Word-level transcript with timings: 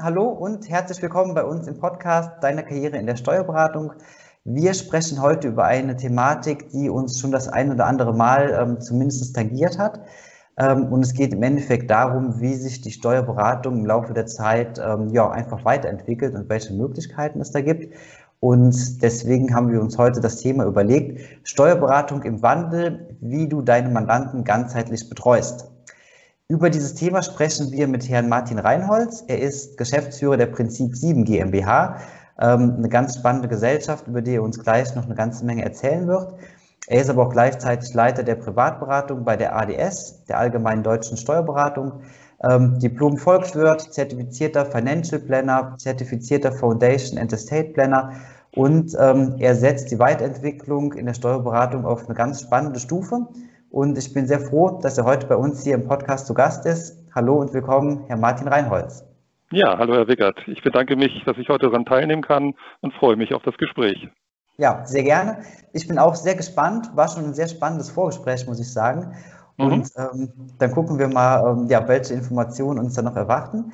Hallo 0.00 0.28
und 0.28 0.70
herzlich 0.70 1.02
willkommen 1.02 1.34
bei 1.34 1.42
uns 1.42 1.66
im 1.66 1.80
Podcast 1.80 2.30
Deine 2.40 2.62
Karriere 2.62 2.98
in 2.98 3.06
der 3.06 3.16
Steuerberatung. 3.16 3.94
Wir 4.44 4.72
sprechen 4.72 5.20
heute 5.20 5.48
über 5.48 5.64
eine 5.64 5.96
Thematik, 5.96 6.68
die 6.68 6.88
uns 6.88 7.18
schon 7.18 7.32
das 7.32 7.48
ein 7.48 7.72
oder 7.72 7.86
andere 7.86 8.14
Mal 8.14 8.56
ähm, 8.60 8.80
zumindest 8.80 9.34
tangiert 9.34 9.76
hat. 9.76 10.00
Ähm, 10.56 10.92
und 10.92 11.04
es 11.04 11.14
geht 11.14 11.32
im 11.32 11.42
Endeffekt 11.42 11.90
darum, 11.90 12.40
wie 12.40 12.54
sich 12.54 12.80
die 12.80 12.92
Steuerberatung 12.92 13.78
im 13.78 13.86
Laufe 13.86 14.14
der 14.14 14.26
Zeit 14.26 14.78
ähm, 14.78 15.08
ja, 15.08 15.28
einfach 15.30 15.64
weiterentwickelt 15.64 16.36
und 16.36 16.48
welche 16.48 16.74
Möglichkeiten 16.74 17.40
es 17.40 17.50
da 17.50 17.60
gibt. 17.60 17.92
Und 18.38 19.02
deswegen 19.02 19.52
haben 19.52 19.72
wir 19.72 19.80
uns 19.80 19.98
heute 19.98 20.20
das 20.20 20.36
Thema 20.36 20.64
überlegt, 20.64 21.22
Steuerberatung 21.42 22.22
im 22.22 22.40
Wandel, 22.40 23.16
wie 23.20 23.48
du 23.48 23.62
deine 23.62 23.88
Mandanten 23.88 24.44
ganzheitlich 24.44 25.08
betreust. 25.08 25.72
Über 26.50 26.70
dieses 26.70 26.94
Thema 26.94 27.20
sprechen 27.20 27.72
wir 27.72 27.86
mit 27.88 28.08
Herrn 28.08 28.30
Martin 28.30 28.58
Reinholz. 28.58 29.22
Er 29.28 29.38
ist 29.38 29.76
Geschäftsführer 29.76 30.38
der 30.38 30.46
Prinzip 30.46 30.96
7 30.96 31.26
GmbH, 31.26 31.98
ähm, 32.40 32.76
eine 32.78 32.88
ganz 32.88 33.16
spannende 33.16 33.48
Gesellschaft, 33.48 34.06
über 34.06 34.22
die 34.22 34.36
er 34.36 34.42
uns 34.42 34.58
gleich 34.58 34.94
noch 34.94 35.04
eine 35.04 35.14
ganze 35.14 35.44
Menge 35.44 35.62
erzählen 35.62 36.08
wird. 36.08 36.32
Er 36.86 37.02
ist 37.02 37.10
aber 37.10 37.26
auch 37.26 37.32
gleichzeitig 37.32 37.92
Leiter 37.92 38.22
der 38.22 38.36
Privatberatung 38.36 39.24
bei 39.24 39.36
der 39.36 39.54
ADS, 39.58 40.24
der 40.24 40.38
Allgemeinen 40.38 40.82
Deutschen 40.82 41.18
Steuerberatung, 41.18 42.00
ähm, 42.42 42.78
Diplom-Volkswirt, 42.78 43.92
zertifizierter 43.92 44.64
Financial 44.64 45.20
Planner, 45.20 45.74
zertifizierter 45.76 46.52
Foundation 46.52 47.18
and 47.18 47.30
Estate 47.30 47.74
Planner 47.74 48.12
und 48.52 48.96
ähm, 48.98 49.34
er 49.38 49.54
setzt 49.54 49.90
die 49.90 49.98
Weiterentwicklung 49.98 50.94
in 50.94 51.04
der 51.04 51.14
Steuerberatung 51.14 51.84
auf 51.84 52.06
eine 52.06 52.14
ganz 52.14 52.40
spannende 52.40 52.80
Stufe. 52.80 53.26
Und 53.70 53.98
ich 53.98 54.14
bin 54.14 54.26
sehr 54.26 54.40
froh, 54.40 54.78
dass 54.82 54.96
er 54.96 55.04
heute 55.04 55.26
bei 55.26 55.36
uns 55.36 55.62
hier 55.62 55.74
im 55.74 55.86
Podcast 55.86 56.26
zu 56.26 56.32
Gast 56.32 56.64
ist. 56.64 56.96
Hallo 57.14 57.36
und 57.36 57.52
willkommen, 57.52 58.04
Herr 58.06 58.16
Martin 58.16 58.48
Reinholz. 58.48 59.04
Ja, 59.50 59.76
hallo 59.76 59.94
Herr 59.94 60.08
Wickert. 60.08 60.38
Ich 60.46 60.62
bedanke 60.62 60.96
mich, 60.96 61.22
dass 61.26 61.36
ich 61.36 61.48
heute 61.50 61.66
daran 61.66 61.84
teilnehmen 61.84 62.22
kann 62.22 62.54
und 62.80 62.94
freue 62.94 63.16
mich 63.16 63.34
auf 63.34 63.42
das 63.42 63.56
Gespräch. 63.58 64.08
Ja, 64.56 64.86
sehr 64.86 65.02
gerne. 65.02 65.42
Ich 65.74 65.86
bin 65.86 65.98
auch 65.98 66.14
sehr 66.14 66.34
gespannt. 66.34 66.90
War 66.94 67.08
schon 67.08 67.26
ein 67.26 67.34
sehr 67.34 67.48
spannendes 67.48 67.90
Vorgespräch, 67.90 68.46
muss 68.46 68.58
ich 68.58 68.72
sagen. 68.72 69.14
Mhm. 69.58 69.64
Und 69.66 69.90
ähm, 69.96 70.32
dann 70.58 70.72
gucken 70.72 70.98
wir 70.98 71.08
mal, 71.08 71.52
ähm, 71.52 71.66
ja, 71.68 71.86
welche 71.86 72.14
Informationen 72.14 72.78
uns 72.78 72.94
da 72.94 73.02
noch 73.02 73.16
erwarten. 73.16 73.72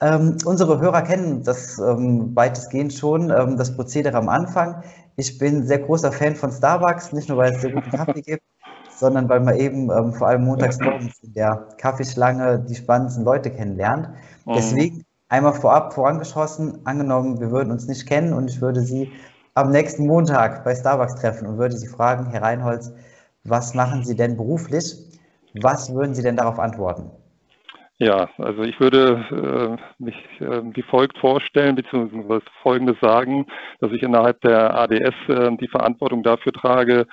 Ähm, 0.00 0.36
unsere 0.44 0.80
Hörer 0.80 1.02
kennen 1.02 1.42
das 1.42 1.78
ähm, 1.78 2.34
weitestgehend 2.34 2.92
schon, 2.92 3.30
ähm, 3.30 3.56
das 3.56 3.74
Prozedere 3.76 4.16
am 4.16 4.28
Anfang. 4.28 4.82
Ich 5.16 5.38
bin 5.38 5.66
sehr 5.66 5.78
großer 5.78 6.12
Fan 6.12 6.36
von 6.36 6.50
Starbucks, 6.50 7.12
nicht 7.12 7.28
nur 7.28 7.38
weil 7.38 7.52
es 7.52 7.60
sehr 7.60 7.72
guten 7.72 7.90
Kaffee 7.90 8.20
gibt, 8.22 8.42
sondern 8.96 9.28
weil 9.28 9.40
man 9.40 9.56
eben 9.56 9.90
ähm, 9.90 10.12
vor 10.12 10.28
allem 10.28 10.44
montags 10.44 10.80
morgens 10.80 11.18
in 11.22 11.34
der 11.34 11.68
Kaffeeschlange 11.78 12.64
die 12.68 12.74
spannendsten 12.74 13.24
Leute 13.24 13.50
kennenlernt. 13.50 14.08
Mhm. 14.44 14.54
Deswegen 14.54 15.04
einmal 15.28 15.52
vorab 15.52 15.94
vorangeschossen, 15.94 16.80
angenommen, 16.84 17.40
wir 17.40 17.50
würden 17.50 17.70
uns 17.70 17.86
nicht 17.86 18.06
kennen 18.06 18.32
und 18.32 18.50
ich 18.50 18.60
würde 18.60 18.80
Sie 18.80 19.12
am 19.54 19.70
nächsten 19.70 20.06
Montag 20.06 20.64
bei 20.64 20.74
Starbucks 20.74 21.16
treffen 21.16 21.46
und 21.46 21.58
würde 21.58 21.76
Sie 21.76 21.88
fragen, 21.88 22.30
Herr 22.30 22.42
Reinholz, 22.42 22.92
was 23.44 23.74
machen 23.74 24.04
Sie 24.04 24.16
denn 24.16 24.36
beruflich? 24.36 24.96
Was 25.62 25.94
würden 25.94 26.14
Sie 26.14 26.22
denn 26.22 26.36
darauf 26.36 26.58
antworten? 26.58 27.10
Ja, 27.98 28.28
also 28.36 28.62
ich 28.62 28.78
würde 28.78 29.78
äh, 29.80 30.02
mich 30.02 30.16
äh, 30.40 30.60
wie 30.74 30.82
folgt 30.82 31.16
vorstellen, 31.18 31.76
beziehungsweise 31.76 32.44
Folgendes 32.62 32.96
sagen, 33.00 33.46
dass 33.80 33.90
ich 33.90 34.02
innerhalb 34.02 34.38
der 34.42 34.74
ADS 34.76 35.14
äh, 35.28 35.56
die 35.56 35.68
Verantwortung 35.68 36.22
dafür 36.22 36.52
trage, 36.52 37.06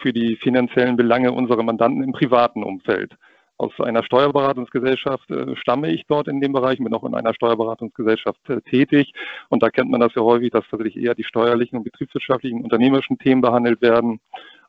für 0.00 0.12
die 0.12 0.36
finanziellen 0.36 0.96
Belange 0.96 1.32
unserer 1.32 1.62
Mandanten 1.62 2.02
im 2.02 2.12
privaten 2.12 2.62
Umfeld. 2.62 3.14
Aus 3.62 3.78
einer 3.78 4.02
Steuerberatungsgesellschaft 4.02 5.30
äh, 5.30 5.54
stamme 5.54 5.92
ich 5.92 6.04
dort 6.08 6.26
in 6.26 6.40
dem 6.40 6.52
Bereich, 6.52 6.78
bin 6.78 6.92
auch 6.94 7.04
in 7.04 7.14
einer 7.14 7.32
Steuerberatungsgesellschaft 7.32 8.40
äh, 8.50 8.60
tätig. 8.62 9.12
Und 9.50 9.62
da 9.62 9.70
kennt 9.70 9.88
man 9.88 10.00
das 10.00 10.12
ja 10.16 10.22
häufig, 10.22 10.50
dass 10.50 10.64
tatsächlich 10.68 10.96
eher 11.02 11.14
die 11.14 11.22
steuerlichen 11.22 11.78
und 11.78 11.84
betriebswirtschaftlichen, 11.84 12.64
unternehmerischen 12.64 13.18
Themen 13.18 13.40
behandelt 13.40 13.80
werden. 13.80 14.18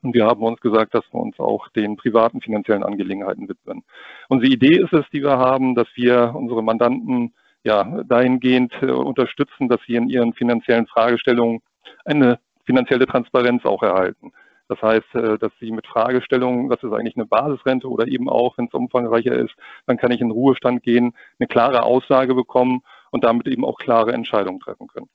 Und 0.04 0.14
wir 0.14 0.26
haben 0.26 0.44
uns 0.44 0.60
gesagt, 0.60 0.94
dass 0.94 1.06
wir 1.12 1.20
uns 1.20 1.40
auch 1.40 1.70
den 1.70 1.96
privaten 1.96 2.42
finanziellen 2.42 2.84
Angelegenheiten 2.84 3.50
widmen. 3.50 3.84
Unsere 4.28 4.54
Idee 4.54 4.78
ist 4.78 4.94
es, 4.94 5.06
die 5.12 5.24
wir 5.24 5.40
haben, 5.40 5.74
dass 5.74 5.88
wir 5.96 6.34
unsere 6.36 6.62
Mandanten 6.62 7.34
ja 7.64 8.04
dahingehend 8.04 8.74
äh, 8.82 8.92
unterstützen, 8.92 9.70
dass 9.70 9.80
sie 9.88 9.96
in 9.96 10.08
ihren 10.08 10.34
finanziellen 10.34 10.86
Fragestellungen 10.86 11.62
eine 12.06 12.38
finanzielle 12.66 13.08
Transparenz 13.08 13.66
auch 13.66 13.82
erhalten. 13.82 14.34
Das 14.74 14.82
heißt, 14.82 15.16
äh, 15.16 15.38
dass 15.38 15.52
Sie 15.60 15.72
mit 15.72 15.86
Fragestellungen, 15.86 16.70
was 16.70 16.82
ist 16.82 16.94
eigentlich 16.94 17.16
eine 17.16 17.26
Basisrente 17.26 17.88
oder 17.88 18.08
eben 18.08 18.28
auch, 18.28 18.58
wenn 18.58 18.66
es 18.66 18.74
umfangreicher 18.74 19.34
ist, 19.34 19.54
dann 19.86 19.98
kann 19.98 20.12
ich 20.12 20.22
in 20.22 20.32
Ruhestand 20.32 20.82
gehen, 20.82 21.14
eine 21.40 21.48
klare 21.48 21.84
Aussage 21.84 22.34
bekommen 22.34 22.82
und 23.12 23.24
damit 23.24 23.48
eben 23.48 23.66
auch 23.66 23.78
klare 23.78 24.14
Entscheidungen 24.14 24.60
treffen 24.60 24.88
können. 24.88 25.10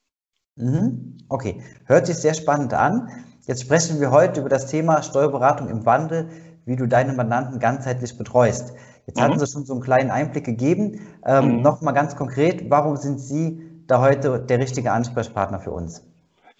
Mhm. 0.57 1.19
Okay, 1.29 1.63
hört 1.87 2.07
sich 2.07 2.17
sehr 2.17 2.35
spannend 2.35 2.73
an. 2.73 3.09
Jetzt 3.47 3.63
sprechen 3.63 4.01
wir 4.01 4.11
heute 4.11 4.41
über 4.41 4.49
das 4.49 4.67
Thema 4.67 5.03
Steuerberatung 5.03 5.69
im 5.69 5.85
Wandel, 5.87 6.29
wie 6.65 6.77
du 6.77 6.87
deine 6.87 7.15
Mandanten 7.15 7.59
ganzheitlich 7.59 8.17
betreust. 8.17 8.75
Jetzt 9.07 9.19
mhm. 9.19 9.23
hatten 9.23 9.39
Sie 9.41 9.47
schon 9.47 9.65
so 9.65 9.73
einen 9.73 9.83
kleinen 9.83 10.11
Einblick 10.11 10.45
gegeben. 10.45 11.01
Ähm, 11.27 11.57
mhm. 11.57 11.63
Nochmal 11.63 11.95
ganz 11.95 12.15
konkret, 12.15 12.71
warum 12.71 12.97
sind 12.97 13.19
Sie 13.19 13.61
da 13.89 14.01
heute 14.01 14.39
der 14.39 14.59
richtige 14.59 14.93
Ansprechpartner 14.93 15.59
für 15.59 15.73
uns? 15.73 16.08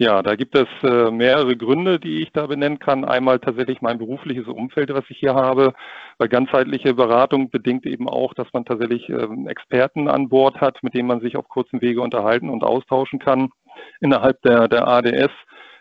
Ja, 0.01 0.23
da 0.23 0.37
gibt 0.37 0.55
es 0.55 0.69
äh, 0.85 1.11
mehrere 1.11 1.57
Gründe, 1.57 1.99
die 1.99 2.23
ich 2.23 2.31
da 2.33 2.47
benennen 2.47 2.79
kann. 2.79 3.05
Einmal 3.05 3.41
tatsächlich 3.41 3.83
mein 3.83 3.99
berufliches 3.99 4.47
Umfeld, 4.47 4.95
was 4.95 5.05
ich 5.09 5.19
hier 5.19 5.35
habe, 5.35 5.75
weil 6.19 6.29
ganzheitliche 6.29 6.95
Beratung 6.95 7.51
bedingt 7.51 7.85
eben 7.85 8.09
auch, 8.09 8.33
dass 8.33 8.47
man 8.53 8.65
tatsächlich 8.65 9.09
ähm, 9.09 9.49
Experten 9.49 10.07
an 10.07 10.29
Bord 10.29 10.61
hat, 10.61 10.81
mit 10.85 10.95
denen 10.95 11.09
man 11.09 11.21
sich 11.21 11.37
auf 11.37 11.49
kurzen 11.49 11.83
Wege 11.83 12.01
unterhalten 12.01 12.49
und 12.49 12.63
austauschen 12.63 13.19
kann. 13.19 13.51
Innerhalb 14.01 14.41
der, 14.43 14.69
der 14.69 14.87
ADS 14.87 15.33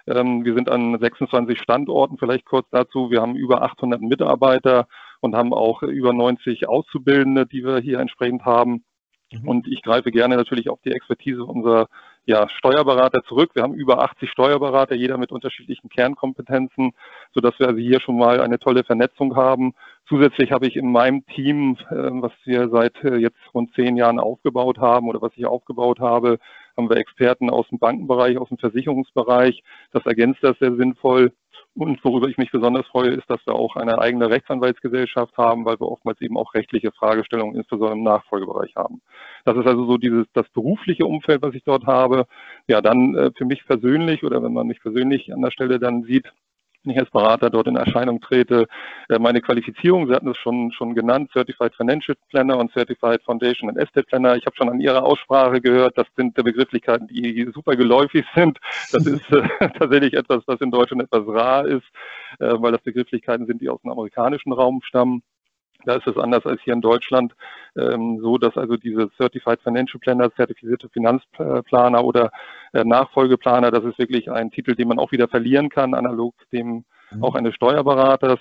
ähm, 0.07 0.45
wir 0.45 0.53
sind 0.53 0.69
an 0.69 0.97
26 0.99 1.59
Standorten, 1.59 2.17
vielleicht 2.17 2.45
kurz 2.45 2.67
dazu. 2.71 3.11
Wir 3.11 3.21
haben 3.21 3.35
über 3.35 3.61
800 3.61 4.01
Mitarbeiter 4.01 4.87
und 5.19 5.35
haben 5.35 5.53
auch 5.53 5.83
über 5.83 6.13
90 6.13 6.67
Auszubildende, 6.67 7.45
die 7.45 7.63
wir 7.63 7.79
hier 7.79 7.99
entsprechend 7.99 8.45
haben. 8.45 8.85
Mhm. 9.31 9.47
Und 9.47 9.67
ich 9.67 9.81
greife 9.81 10.11
gerne 10.11 10.37
natürlich 10.37 10.69
auf 10.69 10.79
die 10.83 10.93
Expertise 10.93 11.43
unserer 11.43 11.87
ja, 12.27 12.49
Steuerberater 12.49 13.23
zurück. 13.23 13.51
Wir 13.53 13.63
haben 13.63 13.73
über 13.73 14.03
80 14.03 14.29
Steuerberater, 14.29 14.95
jeder 14.95 15.17
mit 15.17 15.31
unterschiedlichen 15.31 15.87
Kernkompetenzen, 15.87 16.91
sodass 17.33 17.57
wir 17.57 17.67
also 17.67 17.79
hier 17.79 18.01
schon 18.01 18.17
mal 18.17 18.41
eine 18.41 18.59
tolle 18.59 18.83
Vernetzung 18.83 19.37
haben. 19.37 19.73
Zusätzlich 20.09 20.51
habe 20.51 20.67
ich 20.67 20.75
in 20.75 20.91
meinem 20.91 21.25
Team, 21.27 21.77
äh, 21.89 21.95
was 21.95 22.33
wir 22.43 22.67
seit 22.69 23.01
äh, 23.05 23.15
jetzt 23.15 23.39
rund 23.53 23.73
zehn 23.75 23.95
Jahren 23.95 24.19
aufgebaut 24.19 24.77
haben 24.77 25.07
oder 25.07 25.21
was 25.21 25.31
ich 25.37 25.45
aufgebaut 25.45 26.01
habe, 26.01 26.37
haben 26.77 26.89
wir 26.89 26.97
Experten 26.97 27.49
aus 27.49 27.67
dem 27.69 27.79
Bankenbereich, 27.79 28.37
aus 28.37 28.49
dem 28.49 28.57
Versicherungsbereich. 28.57 29.63
Das 29.91 30.05
ergänzt 30.05 30.43
das 30.43 30.57
sehr 30.59 30.75
sinnvoll. 30.75 31.31
Und 31.77 32.03
worüber 32.03 32.27
ich 32.27 32.37
mich 32.37 32.51
besonders 32.51 32.87
freue, 32.87 33.11
ist, 33.11 33.29
dass 33.29 33.45
wir 33.45 33.53
auch 33.53 33.75
eine 33.75 33.99
eigene 33.99 34.31
Rechtsanwaltsgesellschaft 34.31 35.37
haben, 35.37 35.63
weil 35.65 35.79
wir 35.79 35.87
oftmals 35.87 36.19
eben 36.21 36.35
auch 36.35 36.55
rechtliche 36.55 36.91
Fragestellungen, 36.91 37.55
insbesondere 37.55 37.93
im 37.95 38.03
Nachfolgebereich 38.03 38.75
haben. 38.75 39.01
Das 39.45 39.55
ist 39.55 39.67
also 39.67 39.85
so 39.85 39.97
dieses, 39.97 40.25
das 40.33 40.49
berufliche 40.49 41.05
Umfeld, 41.05 41.43
was 41.43 41.53
ich 41.53 41.63
dort 41.63 41.85
habe. 41.85 42.25
Ja, 42.67 42.81
dann 42.81 43.15
äh, 43.15 43.31
für 43.37 43.45
mich 43.45 43.63
persönlich 43.67 44.23
oder 44.23 44.41
wenn 44.41 44.53
man 44.53 44.65
mich 44.65 44.81
persönlich 44.81 45.31
an 45.31 45.41
der 45.41 45.51
Stelle 45.51 45.79
dann 45.79 46.01
sieht, 46.03 46.25
ich 46.89 46.99
als 46.99 47.09
Berater 47.09 47.49
dort 47.49 47.67
in 47.67 47.75
Erscheinung 47.75 48.21
trete. 48.21 48.67
Äh, 49.09 49.19
meine 49.19 49.41
Qualifizierung, 49.41 50.07
Sie 50.07 50.13
hatten 50.13 50.29
es 50.29 50.37
schon, 50.37 50.71
schon 50.71 50.95
genannt, 50.95 51.31
Certified 51.33 51.75
Financial 51.75 52.15
Planner 52.29 52.57
und 52.57 52.71
Certified 52.71 53.21
Foundation 53.23 53.69
and 53.69 53.77
Estate 53.77 54.05
Planner. 54.07 54.35
Ich 54.35 54.45
habe 54.45 54.55
schon 54.55 54.69
an 54.69 54.79
Ihrer 54.79 55.03
Aussprache 55.03 55.61
gehört, 55.61 55.97
das 55.97 56.07
sind 56.15 56.33
Begrifflichkeiten, 56.35 57.07
die 57.07 57.49
super 57.53 57.75
geläufig 57.75 58.25
sind. 58.35 58.59
Das 58.91 59.05
ist 59.05 59.31
äh, 59.31 59.47
tatsächlich 59.77 60.13
etwas, 60.13 60.43
was 60.47 60.61
in 60.61 60.71
Deutschland 60.71 61.03
etwas 61.03 61.27
rar 61.27 61.65
ist, 61.65 61.85
äh, 62.39 62.53
weil 62.57 62.71
das 62.71 62.81
Begrifflichkeiten 62.81 63.45
sind, 63.45 63.61
die 63.61 63.69
aus 63.69 63.81
dem 63.81 63.91
amerikanischen 63.91 64.53
Raum 64.53 64.81
stammen. 64.83 65.23
Da 65.85 65.95
ist 65.95 66.07
es 66.07 66.17
anders 66.17 66.45
als 66.45 66.61
hier 66.61 66.73
in 66.73 66.81
Deutschland 66.81 67.33
ähm, 67.77 68.19
so, 68.21 68.37
dass 68.37 68.57
also 68.57 68.77
diese 68.77 69.09
Certified 69.17 69.61
Financial 69.61 69.99
Planner, 69.99 70.33
zertifizierte 70.33 70.89
Finanzplaner 70.89 72.03
oder 72.03 72.31
äh, 72.73 72.83
Nachfolgeplaner, 72.83 73.71
das 73.71 73.85
ist 73.85 73.99
wirklich 73.99 74.29
ein 74.31 74.51
Titel, 74.51 74.75
den 74.75 74.87
man 74.87 74.99
auch 74.99 75.11
wieder 75.11 75.27
verlieren 75.27 75.69
kann, 75.69 75.93
analog 75.93 76.33
dem 76.51 76.85
mhm. 77.11 77.23
auch 77.23 77.35
eines 77.35 77.55
Steuerberaters. 77.55 78.39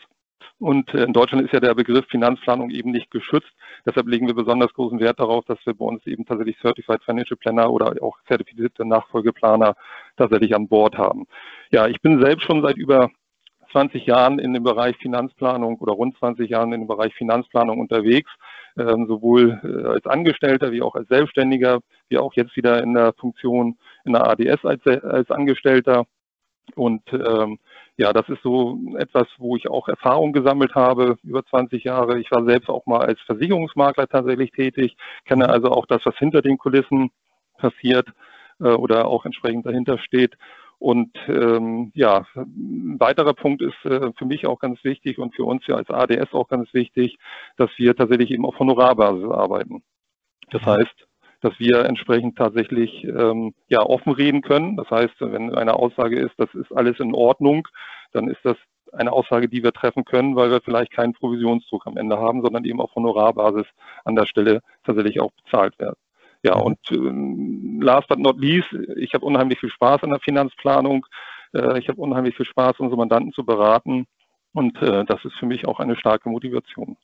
Und 0.59 0.93
äh, 0.95 1.05
in 1.05 1.13
Deutschland 1.13 1.45
ist 1.45 1.53
ja 1.53 1.61
der 1.61 1.75
Begriff 1.75 2.07
Finanzplanung 2.07 2.71
eben 2.71 2.91
nicht 2.91 3.11
geschützt. 3.11 3.53
Deshalb 3.85 4.09
legen 4.09 4.27
wir 4.27 4.35
besonders 4.35 4.73
großen 4.73 5.01
Wert 5.01 5.21
darauf, 5.21 5.45
dass 5.45 5.59
wir 5.67 5.75
bei 5.75 5.85
uns 5.85 6.07
eben 6.07 6.25
tatsächlich 6.25 6.57
Certified 6.61 7.03
Financial 7.05 7.37
Planner 7.37 7.71
oder 7.71 7.95
auch 8.03 8.17
zertifizierte 8.27 8.87
Nachfolgeplaner 8.87 9.77
tatsächlich 10.17 10.55
an 10.55 10.69
Bord 10.69 10.97
haben. 10.97 11.27
Ja, 11.71 11.87
ich 11.87 12.01
bin 12.01 12.23
selbst 12.23 12.47
schon 12.47 12.63
seit 12.63 12.77
über 12.77 13.11
20 13.77 14.07
Jahren 14.07 14.39
in 14.39 14.55
dem 14.55 14.63
Bereich 14.63 14.97
Finanzplanung 14.97 15.77
oder 15.81 15.93
rund 15.93 16.17
20 16.17 16.49
Jahren 16.49 16.73
in 16.73 16.81
dem 16.81 16.87
Bereich 16.87 17.15
Finanzplanung 17.15 17.79
unterwegs, 17.79 18.31
ähm, 18.79 19.07
sowohl 19.07 19.61
äh, 19.63 19.87
als 19.87 20.07
Angestellter 20.07 20.73
wie 20.73 20.81
auch 20.81 20.95
als 20.95 21.09
Selbstständiger, 21.09 21.81
wie 22.09 22.17
auch 22.17 22.33
jetzt 22.33 22.57
wieder 22.57 22.83
in 22.83 22.95
der 22.95 23.13
Funktion 23.13 23.77
in 24.07 24.15
der 24.15 24.27
ADS 24.27 24.65
als, 24.65 24.87
als 24.87 25.31
Angestellter. 25.31 26.07
Und 26.75 27.03
ähm, 27.13 27.59
ja, 27.99 28.15
das 28.15 28.27
ist 28.31 28.43
so 28.43 28.79
etwas, 28.97 29.27
wo 29.37 29.57
ich 29.57 29.69
auch 29.69 29.89
Erfahrung 29.89 30.33
gesammelt 30.33 30.75
habe, 30.75 31.19
über 31.23 31.45
20 31.45 31.85
Jahre. 31.85 32.19
Ich 32.19 32.31
war 32.31 32.47
selbst 32.47 32.71
auch 32.71 32.87
mal 32.87 33.03
als 33.03 33.21
Versicherungsmakler 33.27 34.09
tatsächlich 34.09 34.53
tätig, 34.53 34.97
kenne 35.27 35.51
also 35.51 35.69
auch 35.69 35.85
das, 35.85 36.01
was 36.07 36.17
hinter 36.17 36.41
den 36.41 36.57
Kulissen 36.57 37.11
passiert 37.59 38.09
äh, 38.59 38.69
oder 38.69 39.07
auch 39.07 39.27
entsprechend 39.27 39.67
dahinter 39.67 39.99
steht. 39.99 40.35
Und 40.79 41.17
ähm, 41.29 41.91
ja, 41.95 42.27
ein 42.35 42.97
weiterer 43.01 43.33
Punkt 43.33 43.63
ist 43.63 43.85
äh, 43.85 44.13
für 44.17 44.27
mich 44.27 44.47
auch 44.47 44.59
ganz 44.59 44.83
wichtig 44.85 45.19
und 45.19 45.35
für 45.35 45.45
uns 45.45 45.67
ja 45.67 45.77
als 45.77 45.89
ADS 45.89 46.35
auch 46.35 46.49
ganz 46.49 46.73
wichtig, 46.75 47.19
dass 47.57 47.71
wir 47.79 47.97
tatsächlich 47.97 48.31
eben 48.31 48.45
auf 48.45 48.59
Honorarbasis 48.59 49.31
arbeiten. 49.31 49.83
Das 50.51 50.63
heißt, 50.63 51.09
dass 51.41 51.59
wir 51.59 51.85
entsprechend 51.85 52.37
tatsächlich 52.37 53.05
ähm, 53.05 53.55
ja 53.69 53.81
offen 53.81 54.13
reden 54.13 54.43
können. 54.43 54.77
Das 54.77 54.91
heißt, 54.91 55.15
wenn 55.21 55.55
eine 55.55 55.75
Aussage 55.75 56.19
ist, 56.19 56.35
das 56.39 56.55
ist 56.55 56.73
alles 56.73 57.01
in 57.01 57.15
Ordnung, 57.15 57.67
dann 58.13 58.29
ist 58.29 58.45
das 58.45 58.57
eine 58.93 59.13
Aussage, 59.13 59.49
die 59.49 59.63
wir 59.63 59.73
treffen 59.73 60.05
können, 60.05 60.37
weil 60.37 60.51
wir 60.51 60.61
vielleicht 60.61 60.93
keinen 60.93 61.13
Provisionsdruck 61.13 61.87
am 61.87 61.97
Ende 61.97 62.19
haben, 62.19 62.43
sondern 62.43 62.65
eben 62.65 62.81
auf 62.81 62.95
Honorarbasis 62.95 63.67
an 64.05 64.15
der 64.15 64.27
Stelle 64.27 64.63
tatsächlich 64.85 65.21
auch 65.21 65.33
bezahlt 65.33 65.79
werden. 65.79 65.97
Ja, 66.47 66.55
und 66.55 66.79
ähm, 66.93 67.81
last 67.83 68.07
but 68.07 68.21
not 68.21 68.39
least, 68.39 68.69
ich 68.97 69.15
habe 69.15 69.27
unheimlich 69.27 69.59
viel 69.59 69.69
Spaß 69.69 70.05
an 70.05 70.11
der 70.11 70.21
Finanzplanung. 70.21 71.05
Äh, 71.53 71.81
ich 71.81 71.89
habe 71.89 72.01
unheimlich 72.01 72.37
viel 72.37 72.47
Spaß, 72.47 72.79
unsere 72.79 72.97
Mandanten 72.97 73.33
zu 73.33 73.45
beraten. 73.45 74.07
Und 74.53 74.81
äh, 74.81 75.05
das 75.07 75.25
ist 75.25 75.35
für 75.41 75.47
mich 75.47 75.67
auch 75.67 75.81
eine 75.81 75.97
starke 75.97 76.29
Motivation. 76.29 76.97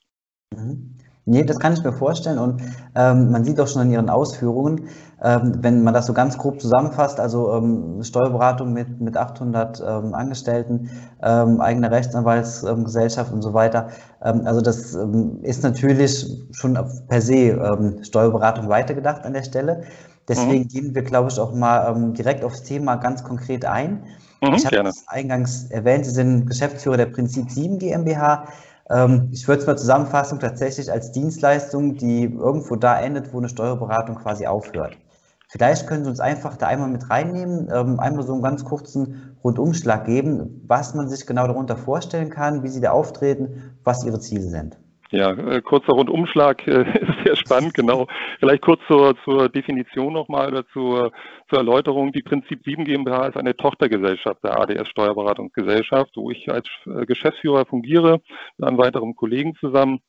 Mhm. 0.55 0.95
Nee, 1.25 1.45
das 1.45 1.61
kann 1.61 1.73
ich 1.73 1.85
mir 1.85 1.93
vorstellen 1.93 2.39
und 2.39 2.63
ähm, 2.97 3.31
man 3.31 3.45
sieht 3.45 3.61
auch 3.61 3.69
schon 3.69 3.83
in 3.83 3.93
Ihren 3.93 4.11
Ausführungen, 4.11 4.89
ähm, 5.23 5.55
wenn 5.61 5.85
man 5.85 5.95
das 5.95 6.07
so 6.07 6.13
ganz 6.13 6.37
grob 6.37 6.61
zusammenfasst, 6.61 7.21
also 7.21 7.53
ähm, 7.55 8.03
Steuerberatung 8.03 8.73
mit, 8.73 9.01
mit 9.01 9.17
800 9.17 9.81
ähm, 9.87 10.15
Angestellten, 10.15 10.91
ähm, 11.23 11.61
eigene 11.61 11.93
Rechtsanwaltsgesellschaft 11.93 13.33
und 13.33 13.43
so 13.43 13.55
weiter. 13.55 13.89
Ähm, 14.25 14.43
also 14.47 14.61
das 14.61 14.99
ist 15.43 15.63
natürlich 15.63 16.27
schon 16.51 16.77
per 17.07 17.21
se 17.21 18.01
Steuerberatung 18.03 18.69
weitergedacht 18.69 19.25
an 19.25 19.35
der 19.35 19.45
Stelle. 19.45 19.83
Deswegen 20.29 20.65
mhm. 20.65 20.69
gehen 20.69 20.95
wir, 20.95 21.03
glaube 21.03 21.31
ich, 21.31 21.39
auch 21.39 21.55
mal 21.55 22.13
direkt 22.17 22.43
aufs 22.43 22.65
Thema 22.65 22.97
ganz 22.97 23.23
konkret 23.23 23.65
ein. 23.65 24.05
Mhm, 24.41 24.55
ich 24.55 24.67
habe 24.67 24.89
es 24.89 25.05
eingangs 25.07 25.71
erwähnt, 25.71 26.05
Sie 26.05 26.11
sind 26.11 26.47
Geschäftsführer 26.47 26.97
der 26.97 27.07
Prinzip 27.07 27.49
7 27.49 27.79
GmbH. 27.79 28.49
Ähm, 28.93 29.29
ich 29.33 29.49
würde 29.49 29.61
es 29.63 29.67
mal 29.67 29.77
Zusammenfassung 29.77 30.39
tatsächlich 30.39 30.91
als 30.91 31.13
Dienstleistung, 31.13 31.97
die 31.97 32.25
irgendwo 32.25 32.77
da 32.77 33.01
endet, 33.01 33.33
wo 33.33 33.39
eine 33.39 33.49
Steuerberatung 33.49 34.17
quasi 34.17 34.47
aufhört. 34.47 34.97
Vielleicht 35.49 35.87
können 35.87 36.05
Sie 36.05 36.11
uns 36.11 36.21
einfach 36.21 36.57
da 36.57 36.67
einmal 36.67 36.89
mit 36.89 37.11
reinnehmen, 37.11 37.69
ähm, 37.73 38.01
einmal 38.01 38.25
so 38.25 38.33
einen 38.33 38.43
ganz 38.43 38.65
kurzen 38.65 39.37
Rundumschlag 39.45 40.07
geben, 40.07 40.63
was 40.67 40.95
man 40.95 41.09
sich 41.09 41.27
genau 41.27 41.47
darunter 41.47 41.77
vorstellen 41.77 42.31
kann, 42.31 42.63
wie 42.63 42.69
Sie 42.69 42.81
da 42.81 42.93
auftreten, 42.93 43.77
was 43.85 44.05
Ihre 44.05 44.19
Ziele 44.19 44.43
sind. 44.45 44.79
Ja, 45.11 45.33
äh, 45.33 45.61
kurzer 45.61 45.93
Rundumschlag 45.93 46.67
äh, 46.67 46.83
ist 46.83 47.25
sehr 47.25 47.32
spannend, 47.43 47.75
genau. 47.75 48.07
Vielleicht 48.39 48.63
kurz 48.63 48.81
zur, 48.87 49.17
zur 49.25 49.49
Definition 49.49 50.13
nochmal 50.13 50.49
oder 50.49 50.67
zur, 50.69 51.13
zur 51.49 51.59
Erläuterung. 51.59 52.13
Die 52.13 52.23
Prinzip 52.23 52.63
7 52.65 52.85
GmbH 52.85 53.27
ist 53.29 53.37
eine 53.37 53.57
Tochtergesellschaft 53.57 54.43
der 54.43 54.59
ADS 54.59 54.89
Steuerberatungsgesellschaft, 54.89 56.11
wo 56.17 56.31
ich 56.31 56.51
als 56.51 56.69
äh, 56.87 57.05
Geschäftsführer 57.07 57.67
fungiere 57.67 58.21
mit 58.57 58.69
einem 58.69 58.79
weiteren 58.79 59.15
Kollegen 59.15 59.55
zusammen. 59.57 60.01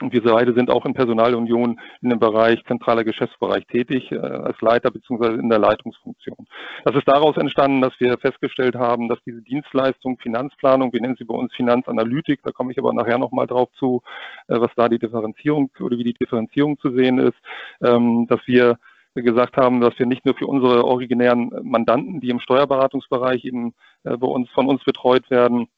Und 0.00 0.12
wir 0.12 0.22
beide 0.22 0.54
sind 0.54 0.70
auch 0.70 0.84
in 0.86 0.94
Personalunion 0.94 1.78
in 2.02 2.10
dem 2.10 2.18
Bereich 2.18 2.60
zentraler 2.66 3.04
Geschäftsbereich 3.04 3.64
tätig, 3.66 4.10
äh, 4.10 4.18
als 4.18 4.60
Leiter 4.60 4.90
beziehungsweise 4.90 5.34
in 5.34 5.48
der 5.48 5.60
Leitungsfunktion. 5.60 6.48
Das 6.84 6.96
ist 6.96 7.06
daraus 7.06 7.36
entstanden, 7.36 7.80
dass 7.80 7.92
wir 8.00 8.18
festgestellt 8.18 8.74
haben, 8.74 9.08
dass 9.08 9.22
diese 9.24 9.42
Dienstleistung 9.42 10.18
Finanzplanung, 10.18 10.92
wir 10.92 11.00
nennen 11.00 11.14
sie 11.16 11.24
bei 11.24 11.34
uns 11.34 11.54
Finanzanalytik, 11.54 12.40
da 12.42 12.50
komme 12.50 12.72
ich 12.72 12.78
aber 12.78 12.92
nachher 12.92 13.18
nochmal 13.18 13.46
drauf 13.46 13.68
zu, 13.78 14.02
äh, 14.48 14.60
was 14.60 14.70
da 14.74 14.88
die 14.88 14.98
Differenzierung 14.98 15.70
oder 15.78 15.96
wie 15.96 16.04
die 16.04 16.14
Differenzierung 16.14 16.76
zu 16.80 16.90
sehen 16.90 17.18
ist, 17.18 17.38
ähm, 17.80 18.26
dass 18.28 18.40
wir 18.46 18.78
gesagt 19.14 19.56
haben, 19.56 19.80
dass 19.80 19.96
wir 19.96 20.06
nicht 20.06 20.24
nur 20.24 20.34
für 20.34 20.48
unsere 20.48 20.84
originären 20.84 21.52
Mandanten, 21.62 22.20
die 22.20 22.30
im 22.30 22.40
Steuerberatungsbereich 22.40 23.44
eben 23.44 23.74
äh, 24.02 24.16
bei 24.16 24.26
uns 24.26 24.50
von 24.50 24.66
uns 24.66 24.82
betreut 24.82 25.30
werden, 25.30 25.68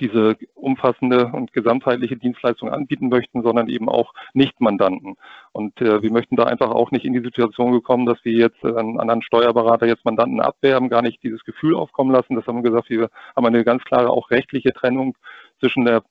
diese 0.00 0.36
umfassende 0.54 1.26
und 1.32 1.52
gesamtheitliche 1.52 2.16
Dienstleistung 2.16 2.70
anbieten 2.70 3.08
möchten, 3.08 3.42
sondern 3.42 3.68
eben 3.68 3.88
auch 3.88 4.14
Nicht-Mandanten. 4.34 5.16
Und 5.52 5.80
äh, 5.80 6.02
wir 6.02 6.12
möchten 6.12 6.36
da 6.36 6.44
einfach 6.44 6.70
auch 6.70 6.90
nicht 6.90 7.04
in 7.04 7.12
die 7.12 7.22
Situation 7.22 7.72
gekommen, 7.72 8.06
dass 8.06 8.24
wir 8.24 8.32
jetzt 8.32 8.62
äh, 8.64 8.74
einen 8.74 9.00
anderen 9.00 9.22
Steuerberater 9.22 9.86
jetzt 9.86 10.04
Mandanten 10.04 10.40
abwerben, 10.40 10.88
gar 10.88 11.02
nicht 11.02 11.22
dieses 11.22 11.44
Gefühl 11.44 11.74
aufkommen 11.74 12.12
lassen. 12.12 12.36
Das 12.36 12.46
haben 12.46 12.62
wir 12.62 12.70
gesagt, 12.70 12.90
wir 12.90 13.08
haben 13.34 13.46
eine 13.46 13.64
ganz 13.64 13.82
klare 13.84 14.10
auch 14.10 14.30
rechtliche 14.30 14.72
Trennung 14.72 15.16
zwischen 15.60 15.84
der 15.84 16.02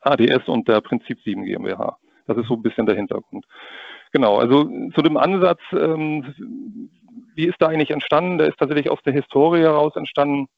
ADS 0.00 0.48
und 0.48 0.68
der 0.68 0.80
Prinzip 0.80 1.20
7 1.22 1.44
GmbH. 1.44 1.98
Das 2.26 2.36
ist 2.36 2.48
so 2.48 2.54
ein 2.54 2.62
bisschen 2.62 2.86
der 2.86 2.96
Hintergrund. 2.96 3.44
Genau, 4.12 4.38
also 4.38 4.64
zu 4.94 5.02
dem 5.02 5.16
Ansatz, 5.16 5.60
ähm, 5.72 6.24
wie 7.34 7.46
ist 7.46 7.56
da 7.60 7.68
eigentlich 7.68 7.90
entstanden? 7.90 8.38
Der 8.38 8.48
ist 8.48 8.58
tatsächlich 8.58 8.90
aus 8.90 9.02
der 9.04 9.12
Historie 9.12 9.60
heraus 9.60 9.94
entstanden 9.96 10.48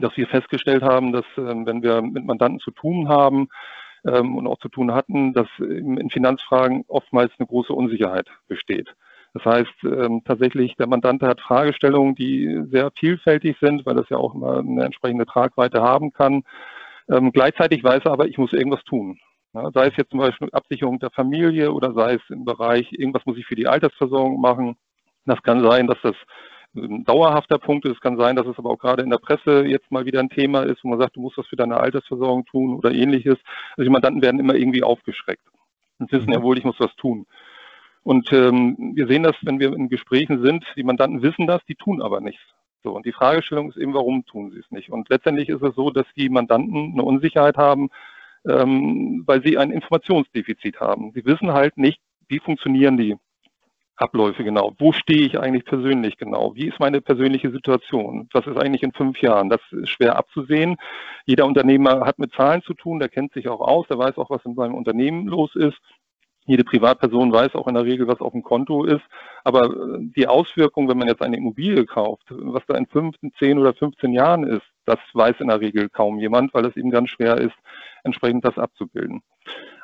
dass 0.00 0.16
wir 0.16 0.26
festgestellt 0.26 0.82
haben, 0.82 1.12
dass 1.12 1.24
ähm, 1.36 1.66
wenn 1.66 1.82
wir 1.82 2.02
mit 2.02 2.24
Mandanten 2.24 2.60
zu 2.60 2.70
tun 2.70 3.08
haben 3.08 3.48
ähm, 4.04 4.36
und 4.36 4.46
auch 4.46 4.58
zu 4.58 4.68
tun 4.68 4.92
hatten, 4.92 5.32
dass 5.32 5.48
in 5.58 6.10
Finanzfragen 6.10 6.84
oftmals 6.88 7.32
eine 7.38 7.46
große 7.46 7.72
Unsicherheit 7.72 8.28
besteht. 8.48 8.94
Das 9.34 9.44
heißt, 9.44 9.84
ähm, 9.84 10.22
tatsächlich, 10.24 10.76
der 10.76 10.86
Mandant 10.86 11.22
hat 11.22 11.40
Fragestellungen, 11.40 12.14
die 12.14 12.62
sehr 12.70 12.90
vielfältig 12.92 13.56
sind, 13.60 13.84
weil 13.84 13.94
das 13.94 14.08
ja 14.08 14.16
auch 14.16 14.34
immer 14.34 14.58
eine 14.58 14.84
entsprechende 14.84 15.26
Tragweite 15.26 15.82
haben 15.82 16.12
kann. 16.12 16.44
gleichzeitig 17.32 17.82
weiß 17.82 18.02
er 18.04 18.12
aber, 18.12 18.26
ich 18.26 18.36
muss 18.36 18.52
irgendwas 18.52 18.84
tun. 18.84 19.18
sei 19.52 19.86
es 19.86 19.96
jetzt 19.96 20.10
zum 20.10 20.20
Beispiel 20.20 20.50
Absicherung 20.52 20.98
der 20.98 21.10
Familie 21.10 21.72
oder 21.72 21.94
sei 21.94 22.14
es 22.14 22.22
im 22.28 22.44
Bereich, 22.44 22.92
irgendwas 22.92 23.24
muss 23.24 23.38
ich 23.38 23.46
für 23.46 23.54
die 23.54 23.66
Altersversorgung 23.66 24.40
machen. 24.40 24.76
Das 25.24 25.42
kann 25.42 25.62
sein, 25.62 25.86
dass 25.86 25.98
das 26.02 26.16
ein 26.74 27.04
dauerhafter 27.04 27.58
Punkt 27.58 27.84
ist. 27.84 27.92
Es 27.92 28.00
kann 28.00 28.18
sein, 28.18 28.36
dass 28.36 28.46
es 28.46 28.58
aber 28.58 28.70
auch 28.70 28.78
gerade 28.78 29.02
in 29.02 29.10
der 29.10 29.18
Presse 29.18 29.64
jetzt 29.64 29.90
mal 29.90 30.04
wieder 30.04 30.20
ein 30.20 30.28
Thema 30.28 30.62
ist, 30.62 30.84
wo 30.84 30.88
man 30.88 30.98
sagt, 30.98 31.16
du 31.16 31.20
musst 31.20 31.38
was 31.38 31.46
für 31.46 31.56
deine 31.56 31.78
Altersversorgung 31.78 32.44
tun 32.46 32.76
oder 32.76 32.92
ähnliches. 32.92 33.36
Also 33.76 33.84
die 33.84 33.90
Mandanten 33.90 34.22
werden 34.22 34.40
immer 34.40 34.54
irgendwie 34.54 34.82
aufgeschreckt 34.82 35.46
und 35.98 36.12
wissen 36.12 36.32
ja 36.32 36.38
mhm. 36.38 36.42
wohl, 36.44 36.58
ich 36.58 36.64
muss 36.64 36.78
was 36.78 36.94
tun. 36.96 37.26
Und 38.02 38.32
ähm, 38.32 38.92
wir 38.94 39.06
sehen 39.06 39.22
das, 39.22 39.36
wenn 39.42 39.60
wir 39.60 39.72
in 39.72 39.88
Gesprächen 39.88 40.42
sind, 40.42 40.64
die 40.76 40.84
Mandanten 40.84 41.22
wissen 41.22 41.46
das, 41.46 41.64
die 41.66 41.74
tun 41.74 42.00
aber 42.00 42.20
nichts. 42.20 42.42
So, 42.82 42.94
und 42.94 43.04
die 43.04 43.12
Fragestellung 43.12 43.70
ist 43.70 43.76
eben, 43.76 43.92
warum 43.92 44.24
tun 44.24 44.50
sie 44.50 44.60
es 44.60 44.70
nicht? 44.70 44.90
Und 44.90 45.08
letztendlich 45.08 45.48
ist 45.48 45.62
es 45.62 45.74
so, 45.74 45.90
dass 45.90 46.06
die 46.16 46.28
Mandanten 46.28 46.92
eine 46.92 47.02
Unsicherheit 47.02 47.56
haben, 47.56 47.90
ähm, 48.48 49.24
weil 49.26 49.42
sie 49.42 49.58
ein 49.58 49.72
Informationsdefizit 49.72 50.80
haben. 50.80 51.12
Sie 51.12 51.24
wissen 51.24 51.52
halt 51.52 51.76
nicht, 51.76 52.00
wie 52.28 52.38
funktionieren 52.38 52.96
die 52.96 53.16
Abläufe 53.98 54.44
genau? 54.44 54.74
Wo 54.78 54.92
stehe 54.92 55.26
ich 55.26 55.38
eigentlich 55.38 55.64
persönlich 55.64 56.16
genau? 56.16 56.54
Wie 56.54 56.68
ist 56.68 56.80
meine 56.80 57.00
persönliche 57.00 57.50
Situation? 57.50 58.28
Was 58.32 58.46
ist 58.46 58.56
eigentlich 58.56 58.82
in 58.82 58.92
fünf 58.92 59.20
Jahren? 59.20 59.50
Das 59.50 59.60
ist 59.72 59.90
schwer 59.90 60.16
abzusehen. 60.16 60.76
Jeder 61.26 61.46
Unternehmer 61.46 62.06
hat 62.06 62.18
mit 62.18 62.32
Zahlen 62.32 62.62
zu 62.62 62.74
tun, 62.74 63.00
der 63.00 63.08
kennt 63.08 63.32
sich 63.32 63.48
auch 63.48 63.60
aus, 63.60 63.86
der 63.88 63.98
weiß 63.98 64.16
auch, 64.18 64.30
was 64.30 64.44
in 64.44 64.54
seinem 64.54 64.74
Unternehmen 64.74 65.26
los 65.26 65.54
ist. 65.54 65.78
Jede 66.46 66.64
Privatperson 66.64 67.30
weiß 67.30 67.54
auch 67.56 67.66
in 67.68 67.74
der 67.74 67.84
Regel, 67.84 68.08
was 68.08 68.20
auf 68.20 68.32
dem 68.32 68.42
Konto 68.42 68.84
ist. 68.84 69.04
Aber 69.44 69.66
äh, 69.66 69.98
die 70.16 70.26
Auswirkung, 70.26 70.88
wenn 70.88 70.96
man 70.96 71.08
jetzt 71.08 71.20
eine 71.20 71.36
Immobilie 71.36 71.84
kauft, 71.84 72.24
was 72.30 72.64
da 72.66 72.74
in 72.74 72.86
fünf, 72.86 73.16
zehn 73.38 73.58
oder 73.58 73.74
15 73.74 74.12
Jahren 74.14 74.44
ist, 74.44 74.62
das 74.86 74.98
weiß 75.12 75.36
in 75.40 75.48
der 75.48 75.60
Regel 75.60 75.90
kaum 75.90 76.18
jemand, 76.18 76.54
weil 76.54 76.64
es 76.64 76.76
eben 76.76 76.90
ganz 76.90 77.10
schwer 77.10 77.36
ist, 77.36 77.54
entsprechend 78.04 78.44
das 78.44 78.58
abzubilden. 78.58 79.22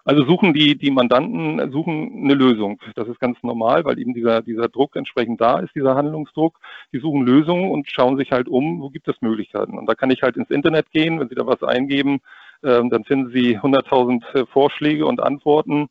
Also 0.04 0.25
suchen 0.25 0.52
die, 0.52 0.76
die 0.76 0.90
Mandanten 0.90 1.73
suchen 1.73 2.25
eine 2.25 2.35
Lösung. 2.35 2.78
Das 2.94 3.09
ist 3.09 3.21
ganz 3.21 3.42
normal, 3.42 3.87
weil 3.87 3.99
eben 3.99 4.12
dieser, 4.12 4.42
dieser 4.42 4.68
Druck 4.68 4.97
entsprechend 4.97 5.40
da 5.40 5.61
ist, 5.61 5.75
dieser 5.75 5.94
Handlungsdruck. 5.94 6.61
Die 6.92 6.99
suchen 6.99 7.25
Lösungen 7.25 7.71
und 7.71 7.90
schauen 7.90 8.18
sich 8.18 8.30
halt 8.30 8.47
um, 8.47 8.83
wo 8.83 8.90
gibt 8.90 9.09
es 9.09 9.23
Möglichkeiten. 9.23 9.78
Und 9.78 9.87
da 9.87 9.94
kann 9.94 10.11
ich 10.11 10.23
halt 10.23 10.37
ins 10.37 10.50
Internet 10.50 10.90
gehen, 10.90 11.18
wenn 11.21 11.30
Sie 11.30 11.35
da 11.35 11.47
was 11.47 11.62
eingeben, 11.62 12.21
äh, 12.62 12.83
dann 12.87 13.04
finden 13.04 13.33
Sie 13.33 13.59
100.000 13.59 14.35
äh, 14.35 14.47
Vorschläge 14.47 15.06
und 15.06 15.23
Antworten. 15.23 15.88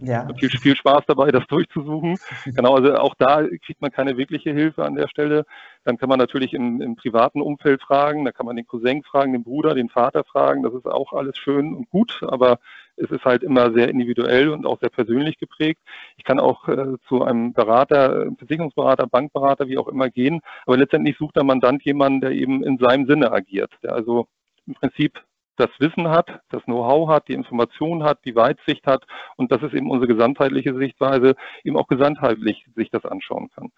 Ja. 0.00 0.26
Viel, 0.38 0.50
viel 0.50 0.76
Spaß 0.76 1.04
dabei, 1.06 1.30
das 1.30 1.46
durchzusuchen. 1.46 2.18
Genau, 2.46 2.74
also 2.74 2.94
auch 2.96 3.14
da 3.16 3.46
kriegt 3.64 3.80
man 3.80 3.92
keine 3.92 4.16
wirkliche 4.16 4.52
Hilfe 4.52 4.84
an 4.84 4.96
der 4.96 5.08
Stelle. 5.08 5.46
Dann 5.84 5.98
kann 5.98 6.08
man 6.08 6.18
natürlich 6.18 6.52
im, 6.52 6.80
im, 6.80 6.96
privaten 6.96 7.40
Umfeld 7.40 7.80
fragen, 7.80 8.24
da 8.24 8.32
kann 8.32 8.46
man 8.46 8.56
den 8.56 8.66
Cousin 8.66 9.02
fragen, 9.04 9.32
den 9.32 9.44
Bruder, 9.44 9.74
den 9.74 9.88
Vater 9.88 10.24
fragen. 10.24 10.62
Das 10.64 10.74
ist 10.74 10.86
auch 10.86 11.12
alles 11.12 11.38
schön 11.38 11.74
und 11.74 11.88
gut, 11.90 12.22
aber 12.26 12.58
es 12.96 13.10
ist 13.10 13.24
halt 13.24 13.42
immer 13.42 13.72
sehr 13.72 13.88
individuell 13.88 14.48
und 14.48 14.66
auch 14.66 14.80
sehr 14.80 14.90
persönlich 14.90 15.38
geprägt. 15.38 15.80
Ich 16.16 16.24
kann 16.24 16.40
auch 16.40 16.68
äh, 16.68 16.96
zu 17.08 17.22
einem 17.22 17.52
Berater, 17.52 18.30
Versicherungsberater, 18.38 19.06
Bankberater, 19.06 19.68
wie 19.68 19.78
auch 19.78 19.88
immer 19.88 20.10
gehen, 20.10 20.40
aber 20.66 20.76
letztendlich 20.76 21.16
sucht 21.18 21.36
der 21.36 21.44
Mandant 21.44 21.84
jemanden, 21.84 22.20
der 22.20 22.32
eben 22.32 22.64
in 22.64 22.78
seinem 22.78 23.06
Sinne 23.06 23.30
agiert, 23.30 23.72
der 23.82 23.92
also 23.92 24.26
im 24.66 24.74
Prinzip 24.74 25.22
das 25.56 25.70
Wissen 25.78 26.08
hat, 26.08 26.40
das 26.50 26.62
Know-how 26.64 27.08
hat, 27.08 27.28
die 27.28 27.34
Information 27.34 28.02
hat, 28.02 28.24
die 28.24 28.34
Weitsicht 28.34 28.86
hat 28.86 29.04
und 29.36 29.52
das 29.52 29.62
ist 29.62 29.74
eben 29.74 29.90
unsere 29.90 30.12
gesamtheitliche 30.12 30.74
Sichtweise, 30.74 31.36
eben 31.62 31.76
auch 31.76 31.88
gesamtheitlich 31.88 32.66
sich 32.74 32.90
das 32.90 33.04
anschauen 33.04 33.50
kann. 33.54 33.70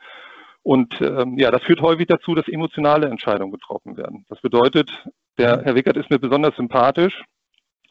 Und 0.62 1.00
ähm, 1.00 1.38
ja, 1.38 1.52
das 1.52 1.62
führt 1.62 1.80
häufig 1.80 2.08
dazu, 2.08 2.34
dass 2.34 2.48
emotionale 2.48 3.06
Entscheidungen 3.06 3.52
getroffen 3.52 3.96
werden. 3.96 4.24
Das 4.28 4.40
bedeutet, 4.40 4.90
Der 5.38 5.62
Herr 5.62 5.74
Wickert 5.74 5.96
ist 5.96 6.10
mir 6.10 6.18
besonders 6.18 6.56
sympathisch. 6.56 7.22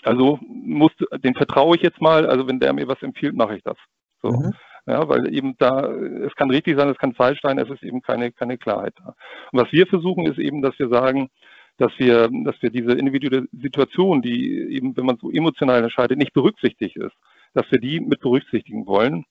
Also 0.03 0.39
muss, 0.41 0.91
den 1.23 1.35
vertraue 1.35 1.75
ich 1.75 1.81
jetzt 1.81 2.01
mal. 2.01 2.27
Also 2.27 2.47
wenn 2.47 2.59
der 2.59 2.73
mir 2.73 2.87
was 2.87 3.01
empfiehlt, 3.01 3.35
mache 3.35 3.55
ich 3.57 3.63
das. 3.63 3.77
So. 4.21 4.31
Mhm. 4.31 4.53
Ja, 4.87 5.07
weil 5.09 5.33
eben 5.33 5.55
da, 5.57 5.89
es 5.89 6.35
kann 6.35 6.51
richtig 6.51 6.77
sein, 6.77 6.89
es 6.89 6.97
kann 6.97 7.13
falsch 7.13 7.39
sein, 7.41 7.57
es 7.57 7.69
ist 7.69 7.81
eben 7.81 8.01
keine, 8.01 8.31
keine 8.31 8.57
Klarheit 8.57 8.93
da. 8.97 9.15
Und 9.51 9.61
was 9.61 9.71
wir 9.71 9.87
versuchen, 9.87 10.27
ist 10.27 10.37
eben, 10.37 10.61
dass 10.61 10.77
wir 10.77 10.89
sagen, 10.89 11.29
dass 11.77 11.91
wir, 11.97 12.29
dass 12.43 12.61
wir 12.61 12.69
diese 12.69 12.93
individuelle 12.93 13.47
Situation, 13.51 14.21
die 14.21 14.51
eben, 14.75 14.95
wenn 14.95 15.05
man 15.05 15.17
so 15.17 15.29
emotional 15.29 15.83
entscheidet, 15.83 16.17
nicht 16.17 16.33
berücksichtigt 16.33 16.95
ist, 16.97 17.15
dass 17.53 17.69
wir 17.71 17.79
die 17.79 17.99
mit 17.99 18.21
berücksichtigen 18.21 18.85
wollen 18.85 19.25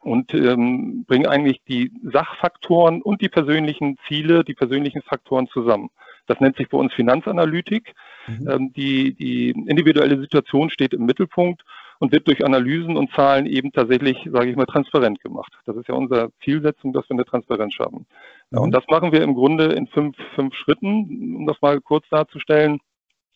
und 0.00 0.34
ähm, 0.34 1.04
bringen 1.06 1.26
eigentlich 1.26 1.60
die 1.68 1.92
Sachfaktoren 2.02 3.02
und 3.02 3.20
die 3.22 3.28
persönlichen 3.28 3.98
Ziele, 4.06 4.44
die 4.44 4.54
persönlichen 4.54 5.02
Faktoren 5.02 5.48
zusammen. 5.48 5.90
Das 6.26 6.40
nennt 6.40 6.56
sich 6.56 6.68
bei 6.68 6.78
uns 6.78 6.92
Finanzanalytik. 6.92 7.92
Mhm. 8.26 8.48
Ähm, 8.48 8.72
die, 8.72 9.14
die 9.14 9.50
individuelle 9.50 10.20
Situation 10.20 10.70
steht 10.70 10.92
im 10.92 11.06
Mittelpunkt 11.06 11.62
und 11.98 12.12
wird 12.12 12.26
durch 12.28 12.44
Analysen 12.44 12.96
und 12.96 13.10
Zahlen 13.12 13.46
eben 13.46 13.72
tatsächlich, 13.72 14.28
sage 14.30 14.50
ich 14.50 14.56
mal, 14.56 14.66
transparent 14.66 15.20
gemacht. 15.22 15.52
Das 15.64 15.76
ist 15.76 15.88
ja 15.88 15.94
unsere 15.94 16.30
Zielsetzung, 16.44 16.92
dass 16.92 17.08
wir 17.08 17.14
eine 17.14 17.24
Transparenz 17.24 17.74
schaffen. 17.74 18.06
Ja, 18.50 18.60
und 18.60 18.68
mhm. 18.68 18.72
das 18.72 18.84
machen 18.88 19.12
wir 19.12 19.22
im 19.22 19.34
Grunde 19.34 19.66
in 19.72 19.86
fünf, 19.88 20.16
fünf 20.34 20.54
Schritten, 20.54 21.36
um 21.36 21.46
das 21.46 21.60
mal 21.60 21.80
kurz 21.80 22.08
darzustellen. 22.10 22.78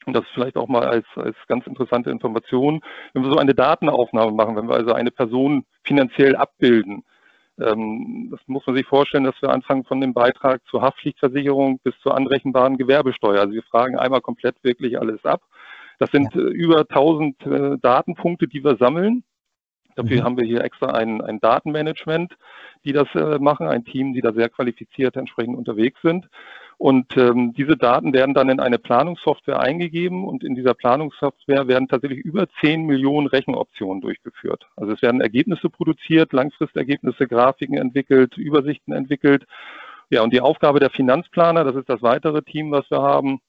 Und 0.06 0.16
das 0.16 0.24
vielleicht 0.32 0.56
auch 0.56 0.68
mal 0.68 0.86
als, 0.86 1.04
als 1.16 1.36
ganz 1.46 1.66
interessante 1.66 2.10
Information. 2.10 2.80
Wenn 3.12 3.22
wir 3.22 3.30
so 3.30 3.38
eine 3.38 3.54
Datenaufnahme 3.54 4.32
machen, 4.32 4.56
wenn 4.56 4.66
wir 4.66 4.74
also 4.74 4.94
eine 4.94 5.10
Person 5.10 5.64
finanziell 5.84 6.36
abbilden, 6.36 7.04
ähm, 7.60 8.28
das 8.30 8.40
muss 8.46 8.66
man 8.66 8.76
sich 8.76 8.86
vorstellen, 8.86 9.24
dass 9.24 9.40
wir 9.42 9.50
anfangen 9.50 9.84
von 9.84 10.00
dem 10.00 10.14
Beitrag 10.14 10.62
zur 10.70 10.80
Haftpflichtversicherung 10.80 11.80
bis 11.84 11.94
zur 12.02 12.16
anrechenbaren 12.16 12.78
Gewerbesteuer. 12.78 13.40
Also 13.40 13.52
wir 13.52 13.62
fragen 13.64 13.98
einmal 13.98 14.22
komplett 14.22 14.56
wirklich 14.62 14.98
alles 14.98 15.22
ab 15.26 15.42
das 16.00 16.10
sind 16.10 16.34
ja. 16.34 16.40
Äh, 16.40 16.44
über 16.44 16.80
1000 16.80 17.46
äh, 17.46 17.78
Datenpunkte, 17.80 18.48
die 18.48 18.64
wir 18.64 18.76
sammeln. 18.76 19.22
Dafür 19.96 20.20
mhm. 20.20 20.24
haben 20.24 20.36
wir 20.38 20.46
hier 20.46 20.62
extra 20.62 20.88
ein, 20.88 21.20
ein 21.20 21.40
Datenmanagement, 21.40 22.36
die 22.84 22.92
das 22.92 23.08
äh, 23.14 23.38
machen, 23.38 23.66
ein 23.66 23.84
Team, 23.84 24.12
die 24.12 24.20
da 24.20 24.32
sehr 24.32 24.48
qualifiziert 24.48 25.16
entsprechend 25.16 25.56
unterwegs 25.56 26.00
sind. 26.02 26.28
Und 26.78 27.14
ähm, 27.18 27.52
diese 27.52 27.76
Daten 27.76 28.14
werden 28.14 28.34
dann 28.34 28.48
in 28.48 28.58
eine 28.58 28.78
Planungssoftware 28.78 29.60
eingegeben 29.60 30.26
und 30.26 30.42
in 30.42 30.54
dieser 30.54 30.72
Planungssoftware 30.72 31.68
werden 31.68 31.88
tatsächlich 31.88 32.20
über 32.20 32.46
10 32.62 32.86
Millionen 32.86 33.26
Rechenoptionen 33.26 34.00
durchgeführt. 34.00 34.66
Also 34.76 34.92
es 34.92 35.02
werden 35.02 35.20
Ergebnisse 35.20 35.68
produziert, 35.68 36.32
Langfristergebnisse, 36.32 37.26
Grafiken 37.26 37.76
entwickelt, 37.76 38.38
Übersichten 38.38 38.94
entwickelt. 38.94 39.44
Ja, 40.08 40.22
und 40.22 40.32
die 40.32 40.40
Aufgabe 40.40 40.80
der 40.80 40.88
Finanzplaner, 40.88 41.64
das 41.64 41.76
ist 41.76 41.90
das 41.90 42.00
weitere 42.00 42.40
Team, 42.40 42.70
was 42.70 42.90
wir 42.90 43.02
haben, 43.02 43.40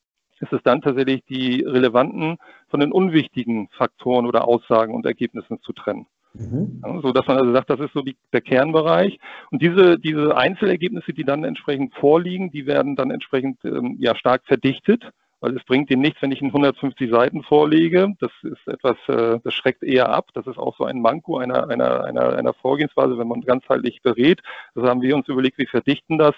ist 0.42 0.52
es 0.52 0.62
dann 0.64 0.82
tatsächlich 0.82 1.24
die 1.24 1.64
relevanten 1.64 2.38
von 2.68 2.82
den 2.82 2.92
unwichtigen 2.92 3.70
Faktoren 3.70 4.26
oder 4.26 4.46
Aussagen 4.46 4.94
und 4.94 5.06
Ergebnissen 5.06 5.62
zu 5.62 5.72
trennen. 5.72 6.06
Mhm. 6.34 6.82
So 7.02 7.12
dass 7.12 7.28
man 7.28 7.38
also 7.38 7.54
sagt, 7.54 7.70
das 7.70 7.80
ist 7.80 7.94
so 7.94 8.02
die, 8.02 8.16
der 8.32 8.42
Kernbereich. 8.42 9.20
Und 9.52 9.62
diese, 9.62 10.00
diese 10.00 10.36
Einzelergebnisse, 10.36 11.14
die 11.14 11.24
dann 11.24 11.44
entsprechend 11.44 11.94
vorliegen, 11.96 12.52
die 12.52 12.66
werden 12.66 12.96
dann 12.96 13.12
entsprechend 13.12 13.64
ähm, 13.66 13.98
ja 14.00 14.16
stark 14.16 14.44
verdichtet, 14.46 15.04
weil 15.42 15.58
es 15.58 15.64
bringt 15.66 15.90
ihnen 15.92 16.02
nichts, 16.02 16.22
wenn 16.22 16.32
ich 16.32 16.42
in 16.42 16.48
150 16.48 17.10
Seiten 17.10 17.44
vorlege. 17.44 18.14
Das 18.20 18.32
ist 18.44 18.68
etwas, 18.68 18.98
äh, 19.08 19.40
das 19.44 19.54
schreckt 19.54 19.84
eher 19.84 20.10
ab. 20.10 20.30
Das 20.34 20.48
ist 20.48 20.58
auch 20.58 20.78
so 20.78 20.86
ein 20.86 21.02
Manko 21.02 21.38
einer, 21.38 21.68
einer, 21.68 22.04
einer, 22.04 22.38
einer 22.38 22.54
Vorgehensweise, 22.54 23.18
wenn 23.18 23.28
man 23.28 23.42
ganzheitlich 23.42 24.02
berät. 24.02 24.42
Das 24.76 24.86
haben 24.86 25.02
wir 25.02 25.16
uns 25.16 25.28
überlegt, 25.28 25.58
wir 25.58 25.68
verdichten 25.68 26.18
das 26.18 26.36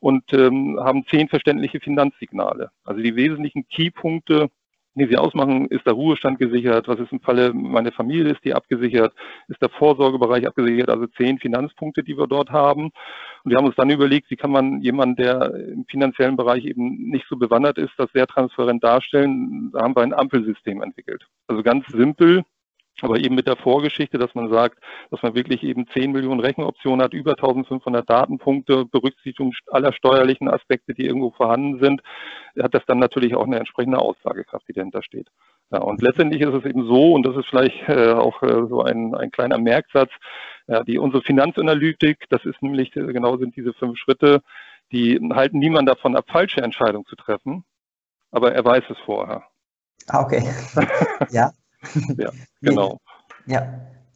und 0.00 0.32
ähm, 0.32 0.78
haben 0.80 1.04
zehn 1.10 1.28
verständliche 1.28 1.80
Finanzsignale. 1.80 2.70
Also 2.84 3.02
die 3.02 3.16
wesentlichen 3.16 3.68
Keypunkte, 3.68 4.48
die 5.00 5.08
sie 5.08 5.16
ausmachen, 5.16 5.66
ist 5.66 5.86
der 5.86 5.92
Ruhestand 5.92 6.38
gesichert, 6.38 6.88
was 6.88 6.98
ist 6.98 7.12
im 7.12 7.20
Falle 7.20 7.52
meiner 7.52 7.92
Familie, 7.92 8.32
ist 8.32 8.44
die 8.44 8.54
abgesichert, 8.54 9.12
ist 9.48 9.60
der 9.60 9.68
Vorsorgebereich 9.68 10.46
abgesichert, 10.46 10.88
also 10.88 11.06
zehn 11.16 11.38
Finanzpunkte, 11.38 12.02
die 12.02 12.16
wir 12.16 12.26
dort 12.26 12.50
haben. 12.50 12.90
Und 13.44 13.50
wir 13.50 13.58
haben 13.58 13.66
uns 13.66 13.76
dann 13.76 13.90
überlegt, 13.90 14.30
wie 14.30 14.36
kann 14.36 14.50
man 14.50 14.80
jemanden, 14.80 15.16
der 15.16 15.54
im 15.54 15.84
finanziellen 15.86 16.36
Bereich 16.36 16.64
eben 16.64 17.10
nicht 17.10 17.26
so 17.28 17.36
bewandert 17.36 17.78
ist, 17.78 17.92
das 17.98 18.10
sehr 18.12 18.26
transparent 18.26 18.82
darstellen. 18.82 19.70
Da 19.72 19.82
haben 19.82 19.94
wir 19.94 20.02
ein 20.02 20.14
Ampelsystem 20.14 20.82
entwickelt. 20.82 21.26
Also 21.46 21.62
ganz 21.62 21.86
simpel, 21.88 22.44
aber 23.02 23.18
eben 23.18 23.34
mit 23.34 23.46
der 23.46 23.56
Vorgeschichte, 23.56 24.18
dass 24.18 24.34
man 24.34 24.50
sagt, 24.50 24.78
dass 25.10 25.22
man 25.22 25.34
wirklich 25.34 25.62
eben 25.62 25.86
10 25.88 26.12
Millionen 26.12 26.40
Rechenoptionen 26.40 27.02
hat, 27.02 27.12
über 27.12 27.32
1500 27.32 28.08
Datenpunkte, 28.08 28.84
Berücksichtigung 28.86 29.52
aller 29.70 29.92
steuerlichen 29.92 30.48
Aspekte, 30.48 30.94
die 30.94 31.06
irgendwo 31.06 31.30
vorhanden 31.30 31.80
sind, 31.80 32.02
hat 32.60 32.74
das 32.74 32.84
dann 32.86 32.98
natürlich 32.98 33.34
auch 33.34 33.44
eine 33.44 33.58
entsprechende 33.58 33.98
Aussagekraft, 33.98 34.66
die 34.68 34.72
dahinter 34.72 35.02
steht. 35.02 35.28
Ja, 35.70 35.80
und 35.80 36.00
letztendlich 36.00 36.42
ist 36.42 36.54
es 36.54 36.64
eben 36.64 36.86
so, 36.86 37.12
und 37.14 37.26
das 37.26 37.36
ist 37.36 37.48
vielleicht 37.48 37.88
äh, 37.88 38.12
auch 38.12 38.42
äh, 38.42 38.66
so 38.68 38.82
ein, 38.82 39.14
ein 39.14 39.30
kleiner 39.30 39.58
Merksatz, 39.58 40.10
ja, 40.68 40.82
die 40.84 40.98
unsere 40.98 41.22
Finanzanalytik, 41.22 42.24
das 42.30 42.44
ist 42.44 42.62
nämlich, 42.62 42.94
äh, 42.96 43.12
genau 43.12 43.36
sind 43.36 43.56
diese 43.56 43.72
fünf 43.72 43.98
Schritte, 43.98 44.42
die 44.92 45.18
halten 45.32 45.58
niemand 45.58 45.88
davon 45.88 46.16
ab, 46.16 46.26
falsche 46.28 46.62
Entscheidungen 46.62 47.06
zu 47.06 47.16
treffen, 47.16 47.64
aber 48.30 48.52
er 48.52 48.64
weiß 48.64 48.84
es 48.90 48.98
vorher. 49.04 49.42
Ah, 50.08 50.22
okay. 50.22 50.42
ja. 51.30 51.50
ja, 52.16 52.30
genau. 52.62 52.98
Ja, 53.46 53.66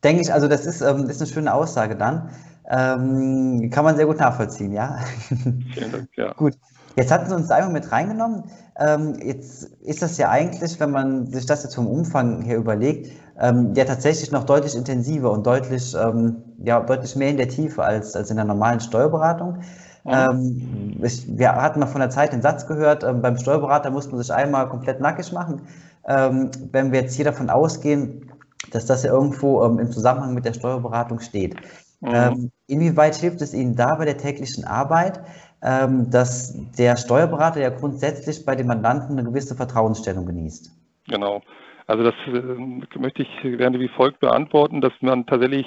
denke 0.03 0.23
ich, 0.23 0.33
also 0.33 0.49
das 0.49 0.67
ist, 0.67 0.81
ähm, 0.81 1.09
ist 1.09 1.21
eine 1.21 1.31
schöne 1.31 1.55
Aussage 1.55 1.97
dann. 1.97 2.31
Ähm, 2.69 3.71
kann 3.73 3.85
man 3.85 3.97
sehr 3.97 4.07
gut 4.07 4.19
nachvollziehen, 4.19 4.73
ja. 4.73 4.99
Vielen 5.75 5.93
Dank, 5.93 6.09
ja. 6.17 6.33
gut. 6.35 6.55
Jetzt 6.97 7.11
hatten 7.13 7.29
Sie 7.29 7.35
uns 7.35 7.51
einmal 7.51 7.73
mit 7.73 7.91
reingenommen. 7.93 8.45
Ähm, 8.79 9.17
jetzt 9.23 9.65
ist 9.83 10.03
das 10.03 10.19
ja 10.19 10.29
eigentlich, 10.29 10.79
wenn 10.81 10.91
man 10.91 11.27
sich 11.27 11.47
das 11.47 11.63
jetzt 11.63 11.75
vom 11.75 11.87
Umfang 11.87 12.43
her 12.43 12.57
überlegt, 12.57 13.13
ähm, 13.41 13.75
ja 13.75 13.85
tatsächlich 13.85 14.33
noch 14.33 14.45
deutlich 14.45 14.75
intensiver 14.77 15.31
und 15.31 15.47
deutlich, 15.47 15.95
ähm, 15.95 16.37
ja, 16.63 16.81
deutlich 16.81 17.17
mehr 17.17 17.31
in 17.31 17.37
der 17.37 17.49
Tiefe 17.49 17.83
als, 17.83 18.15
als 18.17 18.31
in 18.31 18.37
der 18.37 18.45
normalen 18.45 18.81
Steuerberatung. 18.81 19.59
Mhm. 20.05 20.11
Ähm, 20.13 20.97
ich, 21.03 21.27
wir 21.39 21.55
hatten 21.55 21.81
mal 21.81 21.87
von 21.87 22.01
der 22.01 22.11
Zeit 22.11 22.33
den 22.33 22.43
Satz 22.43 22.67
gehört, 22.67 23.05
ähm, 23.05 23.23
beim 23.23 23.37
Steuerberater 23.37 23.91
muss 23.91 24.11
man 24.11 24.21
sich 24.21 24.33
einmal 24.33 24.69
komplett 24.69 25.01
nackig 25.01 25.33
machen 25.33 25.63
ähm, 26.11 26.51
wenn 26.73 26.91
wir 26.93 27.03
jetzt 27.03 27.15
hier 27.15 27.25
davon 27.25 27.51
ausgehen, 27.51 28.33
dass 28.73 28.87
das 28.87 29.05
ja 29.05 29.13
irgendwo 29.13 29.65
ähm, 29.65 29.79
im 29.79 29.91
Zusammenhang 29.93 30.35
mit 30.35 30.45
der 30.45 30.55
Steuerberatung 30.55 31.21
steht. 31.21 31.55
Mhm. 32.01 32.09
Ähm, 32.13 32.51
inwieweit 32.67 33.15
hilft 33.15 33.41
es 33.43 33.55
Ihnen 33.55 33.77
da 33.77 33.95
bei 33.95 34.05
der 34.05 34.19
täglichen 34.19 34.65
Arbeit, 34.65 35.21
ähm, 35.63 36.11
dass 36.11 36.57
der 36.77 36.97
Steuerberater 36.97 37.61
ja 37.61 37.71
grundsätzlich 37.71 38.45
bei 38.45 38.57
dem 38.57 38.67
Mandanten 38.67 39.19
eine 39.19 39.29
gewisse 39.29 39.55
Vertrauensstellung 39.55 40.27
genießt? 40.27 40.71
Genau. 41.09 41.43
Also 41.87 42.03
das 42.03 42.15
äh, 42.27 42.99
möchte 42.99 43.23
ich 43.23 43.29
gerne 43.43 43.79
wie 43.79 43.89
folgt 43.89 44.21
beantworten, 44.21 44.81
dass 44.81 44.93
man 45.01 45.27
tatsächlich 45.27 45.67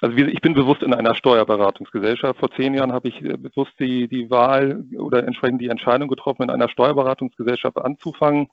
also 0.00 0.16
ich 0.16 0.40
bin 0.42 0.52
bewusst 0.52 0.82
in 0.82 0.92
einer 0.92 1.14
Steuerberatungsgesellschaft. 1.14 2.38
Vor 2.38 2.50
zehn 2.56 2.74
Jahren 2.74 2.92
habe 2.92 3.08
ich 3.08 3.22
äh, 3.22 3.36
bewusst 3.36 3.72
die, 3.78 4.08
die 4.08 4.30
Wahl 4.30 4.84
oder 4.98 5.26
entsprechend 5.26 5.60
die 5.60 5.68
Entscheidung 5.68 6.08
getroffen, 6.08 6.42
in 6.42 6.50
einer 6.50 6.68
Steuerberatungsgesellschaft 6.68 7.78
anzufangen 7.78 8.48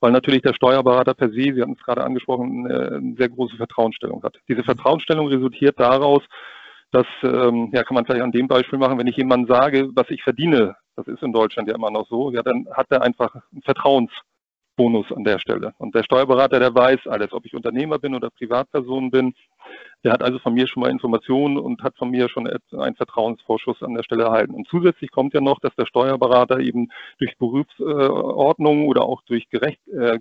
weil 0.00 0.12
natürlich 0.12 0.42
der 0.42 0.54
Steuerberater 0.54 1.14
per 1.14 1.28
se, 1.28 1.54
Sie 1.54 1.62
hatten 1.62 1.76
es 1.78 1.84
gerade 1.84 2.04
angesprochen, 2.04 2.66
eine 2.66 3.14
sehr 3.16 3.28
große 3.28 3.56
Vertrauensstellung 3.56 4.22
hat. 4.22 4.36
Diese 4.48 4.62
Vertrauensstellung 4.62 5.28
resultiert 5.28 5.78
daraus, 5.78 6.22
dass, 6.92 7.06
ähm, 7.22 7.70
ja, 7.72 7.82
kann 7.82 7.94
man 7.94 8.06
vielleicht 8.06 8.22
an 8.22 8.32
dem 8.32 8.48
Beispiel 8.48 8.78
machen, 8.78 8.98
wenn 8.98 9.06
ich 9.06 9.16
jemandem 9.16 9.54
sage, 9.54 9.90
was 9.94 10.08
ich 10.10 10.22
verdiene, 10.22 10.76
das 10.96 11.06
ist 11.08 11.22
in 11.22 11.32
Deutschland 11.32 11.68
ja 11.68 11.74
immer 11.74 11.90
noch 11.90 12.08
so, 12.08 12.30
ja, 12.30 12.42
dann 12.42 12.66
hat 12.72 12.86
er 12.90 13.02
einfach 13.02 13.34
einen 13.34 13.62
Vertrauensbonus 13.62 15.12
an 15.14 15.24
der 15.24 15.38
Stelle. 15.38 15.74
Und 15.78 15.94
der 15.94 16.04
Steuerberater, 16.04 16.58
der 16.58 16.74
weiß 16.74 17.06
alles, 17.06 17.32
ob 17.32 17.44
ich 17.44 17.54
Unternehmer 17.54 17.98
bin 17.98 18.14
oder 18.14 18.30
Privatperson 18.30 19.10
bin, 19.10 19.34
der 20.06 20.12
hat 20.12 20.22
also 20.22 20.38
von 20.38 20.54
mir 20.54 20.68
schon 20.68 20.82
mal 20.82 20.90
Informationen 20.90 21.58
und 21.58 21.82
hat 21.82 21.96
von 21.96 22.10
mir 22.10 22.28
schon 22.28 22.46
einen 22.46 22.94
Vertrauensvorschuss 22.94 23.82
an 23.82 23.94
der 23.94 24.04
Stelle 24.04 24.24
erhalten. 24.24 24.54
Und 24.54 24.68
zusätzlich 24.68 25.10
kommt 25.10 25.34
ja 25.34 25.40
noch, 25.40 25.58
dass 25.58 25.74
der 25.74 25.86
Steuerberater 25.86 26.60
eben 26.60 26.90
durch 27.18 27.36
Berufsordnung 27.38 28.86
oder 28.86 29.02
auch 29.02 29.22
durch 29.22 29.48
gerecht, 29.50 29.80
äh, 29.88 30.18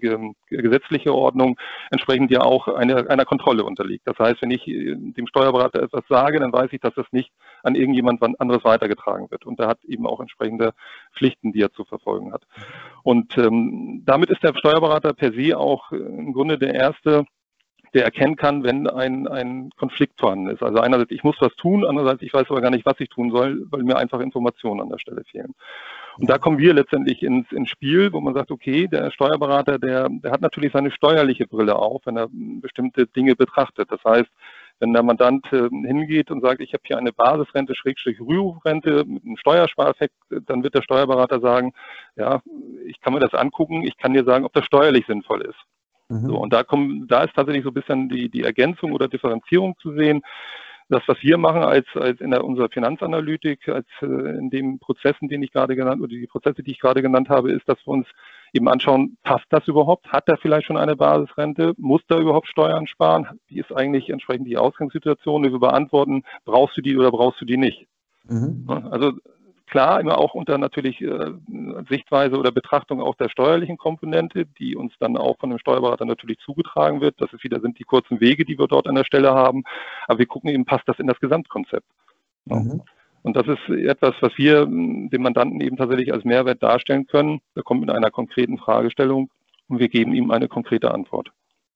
gesetzliche 0.50 1.14
Ordnung 1.14 1.58
entsprechend 1.92 2.32
ja 2.32 2.42
auch 2.42 2.68
eine, 2.68 3.10
einer 3.10 3.26
Kontrolle 3.26 3.64
unterliegt. 3.64 4.08
Das 4.08 4.18
heißt, 4.18 4.42
wenn 4.42 4.50
ich 4.50 4.68
äh, 4.68 4.96
dem 4.96 5.28
Steuerberater 5.28 5.84
etwas 5.84 6.04
sage, 6.10 6.40
dann 6.40 6.52
weiß 6.52 6.74
ich, 6.74 6.82
dass 6.82 6.96
das 6.96 7.06
nicht 7.12 7.32
an 7.62 7.76
irgendjemand 7.76 8.24
anderes 8.40 8.64
weitergetragen 8.64 9.30
wird. 9.30 9.46
Und 9.46 9.60
er 9.60 9.68
hat 9.68 9.84
eben 9.86 10.08
auch 10.08 10.20
entsprechende 10.20 10.74
Pflichten, 11.16 11.52
die 11.52 11.62
er 11.62 11.72
zu 11.72 11.86
verfolgen 11.86 12.34
hat. 12.34 12.44
Und 13.04 13.38
ähm, 13.38 14.02
damit 14.06 14.32
ist 14.32 14.44
der 14.44 14.56
Steuerberater 14.56 15.14
per 15.14 15.32
se 15.32 15.58
auch 15.58 15.92
äh, 15.92 15.98
im 15.98 16.34
Grunde 16.34 16.58
der 16.58 16.74
erste, 16.74 17.26
der 17.96 18.06
erkennen 18.06 18.36
kann, 18.36 18.64
wenn 18.64 18.88
ein, 18.88 19.28
ein 19.28 19.72
Konflikt 19.78 20.20
vorhanden 20.20 20.50
ist. 20.50 20.62
Also 20.62 20.80
einerseits, 20.80 21.12
ich 21.12 21.24
muss 21.24 21.38
was 21.40 21.56
tun, 21.56 21.84
andererseits, 21.84 22.22
ich 22.22 22.34
weiß 22.34 22.46
aber 22.50 22.62
gar 22.62 22.70
nicht, 22.70 22.86
was 22.86 23.00
ich 23.00 23.10
tun 23.10 23.32
soll, 23.32 23.66
weil 23.72 23.82
mir 23.82 23.98
einfach 23.98 24.20
Informationen 24.20 24.82
an 24.82 24.90
der 24.90 25.00
Stelle 25.00 25.24
fehlen. 25.24 25.56
Und 26.18 26.30
da 26.30 26.38
kommen 26.38 26.60
wir 26.60 26.74
letztendlich 26.74 27.24
ins, 27.24 27.52
ins 27.52 27.70
Spiel, 27.70 28.14
wo 28.14 28.22
man 28.22 28.34
sagt, 28.34 28.52
okay, 28.52 28.88
der 28.88 29.12
Steuerberater, 29.12 29.80
der, 29.80 30.08
der 30.10 30.32
hat 30.32 30.42
natürlich 30.42 30.72
seine 30.72 30.92
steuerliche 30.92 31.48
Brille 31.48 31.76
auf, 31.76 32.06
wenn 32.06 32.18
er 32.18 32.28
bestimmte 32.32 33.08
Dinge 33.08 33.36
betrachtet. 33.36 33.92
Das 33.92 34.04
heißt, 34.04 34.30
Wenn 34.80 34.94
der 34.94 35.04
Mandant 35.04 35.46
äh, 35.54 35.70
hingeht 35.70 36.32
und 36.32 36.42
sagt, 36.42 36.60
ich 36.60 36.74
habe 36.74 36.84
hier 36.86 36.98
eine 36.98 37.14
Basisrente, 37.14 37.76
Schrägstrich 37.76 38.20
Rüruprente 38.20 39.06
mit 39.06 39.24
einem 39.24 39.38
Steuerspareffekt, 39.38 40.16
dann 40.48 40.64
wird 40.64 40.76
der 40.76 40.82
Steuerberater 40.82 41.40
sagen, 41.40 41.74
ja, 42.18 42.42
ich 42.86 43.00
kann 43.00 43.14
mir 43.14 43.22
das 43.22 43.34
angucken, 43.34 43.84
ich 43.84 43.98
kann 43.98 44.14
dir 44.14 44.26
sagen, 44.26 44.44
ob 44.44 44.52
das 44.54 44.66
steuerlich 44.66 45.06
sinnvoll 45.06 45.42
ist. 45.44 45.60
Mhm. 46.10 46.28
So, 46.28 46.38
und 46.38 46.54
da 46.54 46.64
kommen, 46.64 47.08
da 47.08 47.24
ist 47.24 47.36
tatsächlich 47.36 47.64
so 47.64 47.72
ein 47.72 47.74
bisschen 47.74 48.10
die, 48.10 48.30
die 48.30 48.44
Ergänzung 48.44 48.92
oder 48.92 49.08
Differenzierung 49.08 49.76
zu 49.80 49.94
sehen. 49.94 50.22
Das, 50.88 51.02
was 51.08 51.18
wir 51.22 51.40
machen 51.40 51.64
als, 51.64 51.88
als 51.96 52.22
in 52.22 52.30
der, 52.30 52.44
unserer 52.44 52.70
Finanzanalytik, 52.70 53.68
als 53.70 53.88
äh, 54.04 54.06
in 54.06 54.52
den 54.52 54.78
Prozessen, 54.78 55.30
den 55.30 55.42
ich 55.42 55.52
gerade 55.52 55.76
genannt 55.76 56.00
oder 56.00 56.10
die 56.10 56.28
Prozesse, 56.28 56.62
die 56.62 56.72
ich 56.72 56.80
gerade 56.80 57.02
genannt 57.02 57.30
habe, 57.30 57.52
ist, 57.52 57.68
dass 57.68 57.80
wir 57.86 57.94
uns 57.94 58.08
eben 58.54 58.68
anschauen, 58.70 59.18
passt 59.24 59.46
das 59.50 59.68
überhaupt? 59.68 60.08
Hat 60.12 60.28
er 60.28 60.38
vielleicht 60.38 60.68
schon 60.68 60.78
eine 60.78 60.96
Basisrente? 60.96 61.74
Muss 61.78 62.04
er 62.08 62.20
überhaupt 62.20 62.48
Steuern 62.48 62.86
sparen? 62.86 63.40
Wie 63.48 63.60
ist 63.60 63.76
eigentlich 63.76 64.10
entsprechend 64.10 64.48
die 64.48 64.58
Ausgangssituation? 64.58 65.44
Wir 65.44 65.60
beantworten, 65.60 66.24
brauchst 66.46 66.78
du 66.78 66.82
die 66.82 66.96
oder 66.96 67.10
brauchst 67.10 67.42
du 67.42 67.46
die 67.46 67.58
nicht? 67.58 67.88
Mhm. 68.28 68.66
Also 68.68 69.14
klar, 69.68 70.00
immer 70.00 70.18
auch 70.18 70.34
unter 70.34 70.58
natürlich 70.58 71.02
äh, 71.02 71.32
Sichtweise 71.90 72.38
oder 72.38 72.52
Betrachtung 72.52 73.02
auch 73.02 73.16
der 73.16 73.30
steuerlichen 73.30 73.78
Komponente, 73.78 74.46
die 74.60 74.76
uns 74.76 74.94
dann 75.00 75.18
auch 75.18 75.38
von 75.40 75.50
dem 75.50 75.60
Steuerberater 75.60 76.06
natürlich 76.06 76.40
zugetragen 76.40 77.02
wird. 77.02 77.20
Das 77.20 77.32
ist 77.34 77.44
wieder 77.44 77.60
sind 77.60 77.80
die 77.80 77.84
kurzen 77.84 78.20
Wege, 78.20 78.46
die 78.46 78.58
wir 78.58 78.68
dort 78.68 78.88
an 78.88 78.96
der 78.96 79.06
Stelle 79.06 79.34
haben. 79.34 79.64
Aber 80.08 80.20
wir 80.20 80.26
gucken 80.26 80.50
eben, 80.50 80.66
passt 80.66 80.88
das 80.88 81.00
in 81.00 81.08
das 81.08 81.20
Gesamtkonzept. 81.20 81.86
Mhm. 82.46 82.82
Und 83.24 83.36
das 83.36 83.48
ist 83.48 83.70
etwas, 83.70 84.14
was 84.22 84.34
wir 84.38 84.62
hm, 84.62 85.10
dem 85.10 85.24
Mandanten 85.24 85.60
eben 85.60 85.78
tatsächlich 85.78 86.14
als 86.14 86.24
Mehrwert 86.26 86.62
darstellen 86.62 87.08
können. 87.08 87.42
Er 87.56 87.64
kommt 87.64 87.82
mit 87.82 87.90
einer 87.90 88.12
konkreten 88.12 88.60
Fragestellung 88.60 89.30
und 89.68 89.80
wir 89.80 89.90
geben 89.90 90.14
ihm 90.14 90.30
eine 90.30 90.48
konkrete 90.48 90.94
Antwort. 90.94 91.32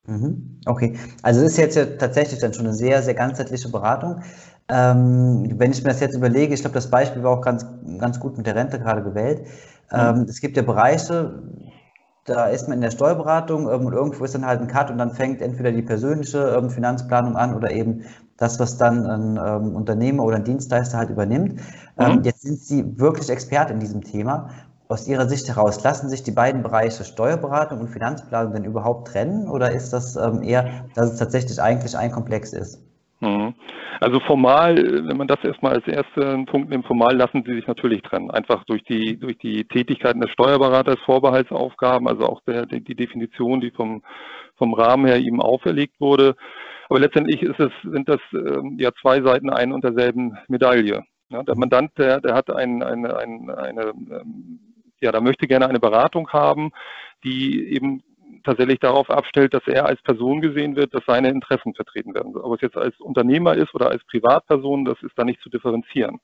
Mhm. 0.06 0.60
Okay, 0.66 0.96
also 1.22 1.40
es 1.40 1.52
ist 1.52 1.58
jetzt 1.58 1.76
ja 1.76 1.84
tatsächlich 1.86 2.40
dann 2.40 2.54
schon 2.54 2.66
eine 2.66 2.74
sehr, 2.74 3.02
sehr 3.02 3.14
ganzheitliche 3.14 3.68
Beratung. 3.68 4.22
Ähm, 4.70 5.58
wenn 5.58 5.72
ich 5.72 5.82
mir 5.82 5.90
das 5.90 6.00
jetzt 6.00 6.14
überlege, 6.14 6.54
ich 6.54 6.60
glaube, 6.60 6.74
das 6.74 6.88
Beispiel 6.90 7.22
war 7.22 7.32
auch 7.32 7.40
ganz, 7.40 7.66
ganz 7.98 8.20
gut 8.20 8.36
mit 8.36 8.46
der 8.46 8.54
Rente 8.54 8.78
gerade 8.78 9.02
gewählt. 9.02 9.46
Ähm, 9.92 10.26
es 10.28 10.40
gibt 10.40 10.56
ja 10.56 10.62
Bereiche, 10.62 11.42
da 12.24 12.46
ist 12.46 12.68
man 12.68 12.76
in 12.76 12.82
der 12.82 12.92
Steuerberatung 12.92 13.68
ähm, 13.68 13.86
und 13.86 13.92
irgendwo 13.92 14.24
ist 14.24 14.34
dann 14.34 14.46
halt 14.46 14.60
ein 14.60 14.68
Cut 14.68 14.90
und 14.90 14.98
dann 14.98 15.10
fängt 15.10 15.42
entweder 15.42 15.72
die 15.72 15.82
persönliche 15.82 16.56
ähm, 16.56 16.70
Finanzplanung 16.70 17.36
an 17.36 17.54
oder 17.54 17.72
eben 17.72 18.04
das, 18.36 18.60
was 18.60 18.76
dann 18.76 19.06
ein 19.06 19.40
ähm, 19.44 19.74
Unternehmer 19.74 20.22
oder 20.22 20.36
ein 20.36 20.44
Dienstleister 20.44 20.98
halt 20.98 21.10
übernimmt. 21.10 21.60
Ähm, 21.98 22.16
mhm. 22.16 22.22
Jetzt 22.22 22.42
sind 22.42 22.60
Sie 22.60 22.98
wirklich 22.98 23.28
Experte 23.28 23.72
in 23.72 23.80
diesem 23.80 24.02
Thema. 24.02 24.50
Aus 24.88 25.06
Ihrer 25.08 25.28
Sicht 25.28 25.48
heraus, 25.48 25.82
lassen 25.82 26.08
sich 26.08 26.22
die 26.22 26.32
beiden 26.32 26.62
Bereiche 26.62 27.04
Steuerberatung 27.04 27.80
und 27.80 27.88
Finanzplanung 27.88 28.52
denn 28.52 28.64
überhaupt 28.64 29.08
trennen 29.08 29.48
oder 29.48 29.70
ist 29.72 29.92
das 29.92 30.16
eher, 30.16 30.84
dass 30.94 31.12
es 31.12 31.18
tatsächlich 31.18 31.62
eigentlich 31.62 31.96
ein 31.96 32.10
Komplex 32.10 32.52
ist? 32.52 32.80
Mhm. 33.20 33.54
Also 34.00 34.18
formal, 34.20 34.76
wenn 34.76 35.16
man 35.16 35.28
das 35.28 35.44
erstmal 35.44 35.74
als 35.74 35.86
ersten 35.86 36.46
Punkt 36.46 36.70
nimmt, 36.70 36.86
formal 36.86 37.14
lassen 37.14 37.44
sie 37.46 37.54
sich 37.54 37.66
natürlich 37.66 38.00
trennen. 38.02 38.30
Einfach 38.30 38.64
durch 38.64 38.82
die, 38.84 39.18
durch 39.18 39.36
die 39.38 39.64
Tätigkeiten 39.64 40.20
des 40.20 40.30
Steuerberaters, 40.30 40.98
Vorbehaltsaufgaben, 41.04 42.08
also 42.08 42.24
auch 42.24 42.40
der, 42.44 42.64
die, 42.64 42.94
Definition, 42.94 43.60
die 43.60 43.70
vom, 43.72 44.02
vom 44.56 44.72
Rahmen 44.72 45.06
her 45.06 45.18
ihm 45.18 45.40
auferlegt 45.40 46.00
wurde. 46.00 46.34
Aber 46.88 46.98
letztendlich 46.98 47.42
ist 47.42 47.60
es, 47.60 47.70
sind 47.82 48.08
das 48.08 48.20
ähm, 48.32 48.76
ja 48.78 48.90
zwei 49.00 49.20
Seiten 49.20 49.50
ein 49.50 49.72
und 49.72 49.84
derselben 49.84 50.38
Medaille. 50.48 51.04
Ja, 51.28 51.42
der 51.42 51.56
Mandant, 51.56 51.92
der, 51.98 52.20
der 52.20 52.34
hat 52.34 52.50
ein, 52.50 52.82
eine, 52.82 53.16
eine, 53.16 53.58
eine, 53.58 53.82
ähm, 53.82 54.60
ja, 55.00 55.12
da 55.12 55.20
möchte 55.20 55.46
gerne 55.46 55.68
eine 55.68 55.78
Beratung 55.78 56.28
haben, 56.30 56.72
die 57.22 57.68
eben 57.74 58.02
tatsächlich 58.44 58.78
darauf 58.80 59.10
abstellt, 59.10 59.54
dass 59.54 59.66
er 59.66 59.86
als 59.86 60.00
Person 60.02 60.40
gesehen 60.40 60.76
wird, 60.76 60.94
dass 60.94 61.04
seine 61.06 61.28
Interessen 61.28 61.74
vertreten 61.74 62.14
werden. 62.14 62.36
Ob 62.36 62.54
es 62.54 62.60
jetzt 62.60 62.76
als 62.76 62.98
Unternehmer 63.00 63.54
ist 63.54 63.74
oder 63.74 63.90
als 63.90 64.04
Privatperson, 64.04 64.84
das 64.84 65.02
ist 65.02 65.16
da 65.16 65.24
nicht 65.24 65.40
zu 65.40 65.50
differenzieren. 65.50 66.20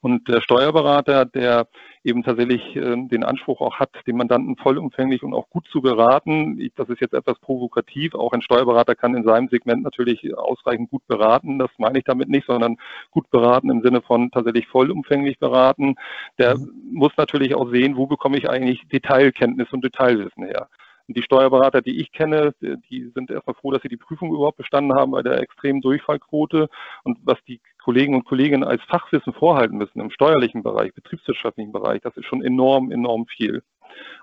Und 0.00 0.28
der 0.28 0.40
Steuerberater, 0.40 1.24
der 1.24 1.66
eben 2.04 2.22
tatsächlich 2.22 2.76
äh, 2.76 2.96
den 3.08 3.24
Anspruch 3.24 3.60
auch 3.60 3.80
hat, 3.80 3.90
den 4.06 4.16
Mandanten 4.16 4.56
vollumfänglich 4.56 5.22
und 5.22 5.34
auch 5.34 5.48
gut 5.50 5.66
zu 5.72 5.80
beraten, 5.80 6.70
das 6.76 6.88
ist 6.88 7.00
jetzt 7.00 7.14
etwas 7.14 7.38
provokativ, 7.40 8.14
auch 8.14 8.32
ein 8.32 8.42
Steuerberater 8.42 8.94
kann 8.94 9.16
in 9.16 9.24
seinem 9.24 9.48
Segment 9.48 9.82
natürlich 9.82 10.36
ausreichend 10.36 10.90
gut 10.90 11.06
beraten, 11.08 11.58
das 11.58 11.70
meine 11.78 11.98
ich 11.98 12.04
damit 12.04 12.28
nicht, 12.28 12.46
sondern 12.46 12.76
gut 13.10 13.28
beraten 13.30 13.70
im 13.70 13.82
Sinne 13.82 14.02
von 14.02 14.30
tatsächlich 14.30 14.68
vollumfänglich 14.68 15.38
beraten. 15.38 15.96
Der 16.38 16.56
mhm. 16.56 16.70
muss 16.92 17.12
natürlich 17.16 17.54
auch 17.54 17.70
sehen, 17.70 17.96
wo 17.96 18.06
bekomme 18.06 18.38
ich 18.38 18.48
eigentlich 18.48 18.86
Detailkenntnis 18.88 19.72
und 19.72 19.84
Detailwissen 19.84 20.44
her. 20.44 20.68
Und 21.08 21.16
die 21.16 21.22
Steuerberater, 21.22 21.82
die 21.82 22.00
ich 22.00 22.12
kenne, 22.12 22.52
die 22.60 23.10
sind 23.14 23.30
erstmal 23.30 23.54
froh, 23.54 23.70
dass 23.70 23.82
sie 23.82 23.88
die 23.88 23.96
Prüfung 23.96 24.34
überhaupt 24.34 24.56
bestanden 24.56 24.94
haben 24.94 25.12
bei 25.12 25.22
der 25.22 25.40
extremen 25.40 25.80
Durchfallquote. 25.80 26.68
Und 27.04 27.18
was 27.22 27.38
die 27.46 27.60
Kollegen 27.82 28.14
und 28.14 28.24
Kolleginnen 28.24 28.64
als 28.64 28.82
Fachwissen 28.84 29.32
vorhalten 29.32 29.78
müssen 29.78 30.00
im 30.00 30.10
steuerlichen 30.10 30.62
Bereich, 30.62 30.92
betriebswirtschaftlichen 30.94 31.72
Bereich, 31.72 32.00
das 32.02 32.16
ist 32.16 32.26
schon 32.26 32.42
enorm, 32.42 32.90
enorm 32.90 33.26
viel. 33.26 33.62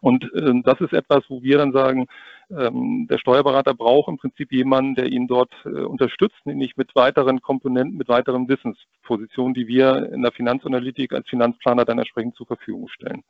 Und 0.01 0.25
äh, 0.33 0.61
das 0.63 0.81
ist 0.81 0.93
etwas, 0.93 1.23
wo 1.29 1.41
wir 1.41 1.57
dann 1.57 1.71
sagen, 1.71 2.07
ähm, 2.51 3.07
der 3.09 3.17
Steuerberater 3.17 3.73
braucht 3.73 4.09
im 4.09 4.17
Prinzip 4.17 4.51
jemanden, 4.51 4.95
der 4.95 5.11
ihn 5.11 5.27
dort 5.27 5.53
äh, 5.65 5.69
unterstützt, 5.69 6.45
nämlich 6.45 6.75
mit 6.77 6.95
weiteren 6.95 7.41
Komponenten, 7.41 7.97
mit 7.97 8.09
weiteren 8.09 8.47
Wissenspositionen, 8.49 9.53
die 9.53 9.67
wir 9.67 10.11
in 10.11 10.21
der 10.21 10.31
Finanzanalytik 10.31 11.13
als 11.13 11.27
Finanzplaner 11.29 11.85
dann 11.85 11.99
entsprechend 11.99 12.35
zur 12.35 12.47
Verfügung 12.47 12.89
stellen. 12.89 13.23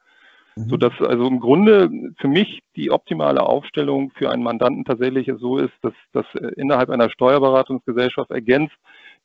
Mhm. 0.56 0.70
Sodass 0.70 0.94
also 1.00 1.28
im 1.28 1.40
Grunde 1.40 1.90
für 2.20 2.28
mich 2.28 2.62
die 2.76 2.92
optimale 2.92 3.42
Aufstellung 3.42 4.12
für 4.12 4.30
einen 4.30 4.44
Mandanten 4.44 4.86
tatsächlich 4.86 5.32
so 5.38 5.58
ist, 5.58 5.74
dass 5.82 5.94
das 6.12 6.26
äh, 6.36 6.52
innerhalb 6.56 6.90
einer 6.90 7.10
Steuerberatungsgesellschaft 7.10 8.32
ergänzt 8.32 8.76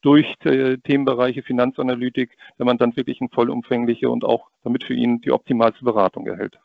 durch 0.00 0.32
Themenbereiche 0.38 1.42
Finanzanalytik 1.42 2.36
der 2.56 2.66
Mandant 2.66 2.96
wirklich 2.96 3.20
eine 3.20 3.30
vollumfängliche 3.30 4.08
und 4.08 4.24
auch 4.24 4.48
damit 4.62 4.84
für 4.84 4.94
ihn 4.94 5.20
die 5.20 5.32
optimalste 5.32 5.84
Beratung 5.84 6.26
erhält. 6.28 6.58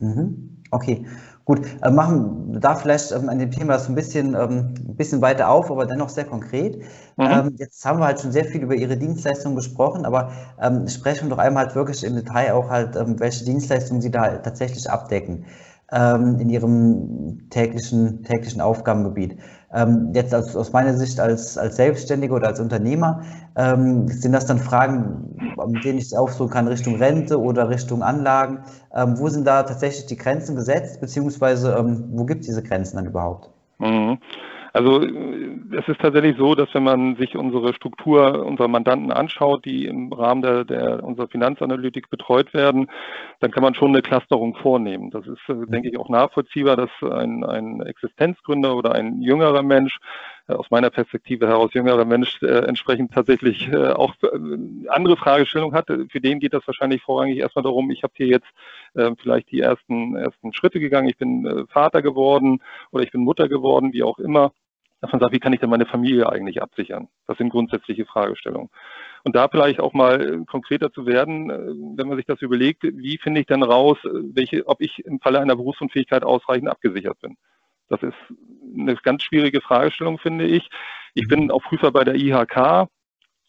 Mhm. 0.00 0.56
Okay, 0.70 1.04
gut. 1.44 1.60
Äh, 1.82 1.90
machen 1.90 2.58
da 2.60 2.74
vielleicht 2.74 3.12
ähm, 3.12 3.28
an 3.28 3.38
dem 3.38 3.50
Thema 3.50 3.74
das 3.74 3.88
ein 3.88 3.94
bisschen, 3.94 4.34
ähm, 4.34 4.74
ein 4.88 4.96
bisschen 4.96 5.20
weiter 5.20 5.48
auf, 5.48 5.70
aber 5.70 5.86
dennoch 5.86 6.08
sehr 6.08 6.24
konkret. 6.24 6.78
Mhm. 7.16 7.24
Ähm, 7.26 7.54
jetzt 7.58 7.84
haben 7.84 7.98
wir 7.98 8.06
halt 8.06 8.20
schon 8.20 8.32
sehr 8.32 8.44
viel 8.44 8.62
über 8.62 8.74
Ihre 8.74 8.96
Dienstleistungen 8.96 9.56
gesprochen, 9.56 10.04
aber 10.04 10.32
ähm, 10.60 10.88
sprechen 10.88 11.28
wir 11.28 11.30
doch 11.36 11.42
einmal 11.42 11.66
halt 11.66 11.74
wirklich 11.74 12.04
im 12.04 12.14
Detail 12.14 12.52
auch 12.54 12.70
halt, 12.70 12.96
ähm, 12.96 13.18
welche 13.20 13.44
Dienstleistungen 13.44 14.00
Sie 14.00 14.10
da 14.10 14.38
tatsächlich 14.38 14.88
abdecken 14.88 15.44
ähm, 15.92 16.38
in 16.40 16.48
Ihrem 16.50 17.48
täglichen, 17.50 18.22
täglichen 18.22 18.60
Aufgabengebiet. 18.60 19.38
Ähm, 19.72 20.10
jetzt 20.14 20.34
aus, 20.34 20.56
aus, 20.56 20.72
meiner 20.72 20.94
Sicht 20.94 21.20
als, 21.20 21.56
als 21.56 21.76
Selbstständiger 21.76 22.34
oder 22.34 22.48
als 22.48 22.60
Unternehmer, 22.60 23.22
ähm, 23.56 24.08
sind 24.08 24.32
das 24.32 24.46
dann 24.46 24.58
Fragen, 24.58 25.54
mit 25.68 25.84
denen 25.84 25.98
ich 25.98 26.16
aufsuchen 26.16 26.50
kann, 26.50 26.66
Richtung 26.66 26.96
Rente 26.96 27.40
oder 27.40 27.68
Richtung 27.68 28.02
Anlagen? 28.02 28.64
Ähm, 28.94 29.18
wo 29.18 29.28
sind 29.28 29.46
da 29.46 29.62
tatsächlich 29.62 30.06
die 30.06 30.16
Grenzen 30.16 30.56
gesetzt, 30.56 31.00
beziehungsweise 31.00 31.76
ähm, 31.78 32.04
wo 32.12 32.24
gibt 32.24 32.40
es 32.40 32.46
diese 32.48 32.62
Grenzen 32.62 32.96
dann 32.96 33.06
überhaupt? 33.06 33.50
Mhm. 33.78 34.18
Also 34.72 35.02
äh, 35.02 35.50
es 35.72 35.88
ist 35.88 36.00
tatsächlich 36.00 36.36
so, 36.36 36.54
dass 36.54 36.72
wenn 36.74 36.84
man 36.84 37.16
sich 37.16 37.36
unsere 37.36 37.74
Struktur 37.74 38.44
unserer 38.44 38.68
Mandanten 38.68 39.12
anschaut, 39.12 39.64
die 39.64 39.86
im 39.86 40.12
Rahmen 40.12 40.42
der, 40.42 40.64
der 40.64 41.02
unserer 41.02 41.28
Finanzanalytik 41.28 42.10
betreut 42.10 42.52
werden, 42.54 42.90
dann 43.40 43.50
kann 43.50 43.62
man 43.62 43.74
schon 43.74 43.90
eine 43.90 44.02
Clusterung 44.02 44.54
vornehmen. 44.56 45.10
Das 45.10 45.26
ist, 45.26 45.40
äh, 45.48 45.66
denke 45.66 45.88
ich, 45.88 45.98
auch 45.98 46.08
nachvollziehbar, 46.08 46.76
dass 46.76 46.90
ein, 47.02 47.44
ein 47.44 47.82
Existenzgründer 47.82 48.76
oder 48.76 48.94
ein 48.94 49.20
jüngerer 49.20 49.62
Mensch 49.62 49.98
aus 50.54 50.70
meiner 50.70 50.90
Perspektive 50.90 51.48
heraus 51.48 51.74
jüngerer 51.74 52.04
Mensch 52.04 52.42
äh, 52.42 52.46
entsprechend 52.66 53.12
tatsächlich 53.12 53.68
äh, 53.68 53.88
auch 53.88 54.14
äh, 54.22 54.28
andere 54.88 55.16
Fragestellungen 55.16 55.74
hat. 55.74 55.86
Für 55.86 56.20
den 56.20 56.40
geht 56.40 56.54
das 56.54 56.66
wahrscheinlich 56.66 57.02
vorrangig 57.02 57.38
erstmal 57.38 57.62
darum, 57.62 57.90
ich 57.90 58.02
habe 58.02 58.12
hier 58.16 58.26
jetzt 58.26 58.48
äh, 58.94 59.10
vielleicht 59.20 59.50
die 59.50 59.60
ersten, 59.60 60.16
ersten 60.16 60.52
Schritte 60.52 60.80
gegangen, 60.80 61.08
ich 61.08 61.18
bin 61.18 61.46
äh, 61.46 61.66
Vater 61.66 62.02
geworden 62.02 62.60
oder 62.90 63.02
ich 63.02 63.10
bin 63.10 63.22
Mutter 63.22 63.48
geworden, 63.48 63.92
wie 63.92 64.02
auch 64.02 64.18
immer 64.18 64.52
dass 65.00 65.12
man 65.12 65.20
sagt, 65.20 65.32
wie 65.32 65.40
kann 65.40 65.52
ich 65.52 65.60
denn 65.60 65.70
meine 65.70 65.86
Familie 65.86 66.28
eigentlich 66.28 66.60
absichern? 66.60 67.08
Das 67.26 67.38
sind 67.38 67.48
grundsätzliche 67.48 68.04
Fragestellungen. 68.04 68.68
Und 69.24 69.34
da 69.34 69.48
vielleicht 69.48 69.80
auch 69.80 69.92
mal 69.92 70.20
äh, 70.20 70.44
konkreter 70.44 70.92
zu 70.92 71.06
werden, 71.06 71.50
äh, 71.50 71.58
wenn 71.96 72.08
man 72.08 72.16
sich 72.16 72.26
das 72.26 72.42
überlegt, 72.42 72.82
wie 72.82 73.18
finde 73.18 73.40
ich 73.40 73.46
denn 73.46 73.62
raus, 73.62 73.98
äh, 74.04 74.08
welche, 74.34 74.66
ob 74.66 74.80
ich 74.80 75.04
im 75.04 75.20
Falle 75.20 75.40
einer 75.40 75.56
Berufsunfähigkeit 75.56 76.22
ausreichend 76.22 76.68
abgesichert 76.68 77.18
bin? 77.20 77.36
Das 77.90 78.02
ist 78.02 78.16
eine 78.74 78.94
ganz 78.94 79.22
schwierige 79.24 79.60
Fragestellung, 79.60 80.18
finde 80.18 80.46
ich. 80.46 80.68
Ich 81.14 81.28
bin 81.28 81.50
auch 81.50 81.62
Prüfer 81.62 81.90
bei 81.90 82.04
der 82.04 82.14
IHK. 82.14 82.88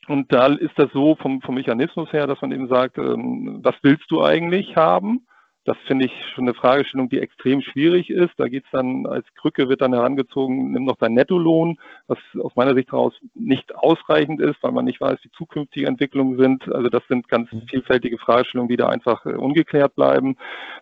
Und 0.08 0.34
da 0.34 0.48
ist 0.48 0.78
das 0.78 0.92
so 0.94 1.16
vom, 1.16 1.42
vom 1.42 1.56
Mechanismus 1.56 2.12
her, 2.12 2.28
dass 2.28 2.42
man 2.42 2.52
eben 2.52 2.68
sagt, 2.68 2.98
ähm, 2.98 3.60
was 3.62 3.76
willst 3.84 4.10
du 4.10 4.24
eigentlich 4.24 4.76
haben? 4.76 5.28
Das 5.64 5.78
finde 5.86 6.06
ich 6.06 6.12
schon 6.34 6.46
eine 6.46 6.56
Fragestellung, 6.56 7.08
die 7.10 7.20
extrem 7.20 7.62
schwierig 7.62 8.10
ist. 8.10 8.32
Da 8.38 8.48
geht 8.48 8.66
es 8.66 8.72
dann, 8.72 9.06
als 9.06 9.26
Krücke 9.36 9.70
wird 9.70 9.82
dann 9.82 9.94
herangezogen, 9.94 10.72
nimm 10.72 10.86
noch 10.86 10.98
deinen 10.98 11.14
Nettolohn, 11.14 11.78
was 12.08 12.18
aus 12.42 12.56
meiner 12.56 12.74
Sicht 12.74 12.92
heraus 12.92 13.14
nicht 13.36 13.76
ausreichend 13.76 14.42
ist, 14.42 14.62
weil 14.64 14.72
man 14.72 14.86
nicht 14.86 15.00
weiß, 15.00 15.20
wie 15.22 15.30
zukünftige 15.32 15.86
Entwicklungen 15.86 16.40
sind. 16.40 16.68
Also 16.72 16.90
das 16.90 17.04
sind 17.08 17.28
ganz 17.28 17.52
mhm. 17.52 17.68
vielfältige 17.68 18.18
Fragestellungen, 18.18 18.70
die 18.70 18.78
da 18.78 18.88
einfach 18.88 19.24
äh, 19.28 19.34
ungeklärt 19.34 19.94
bleiben. 19.96 20.36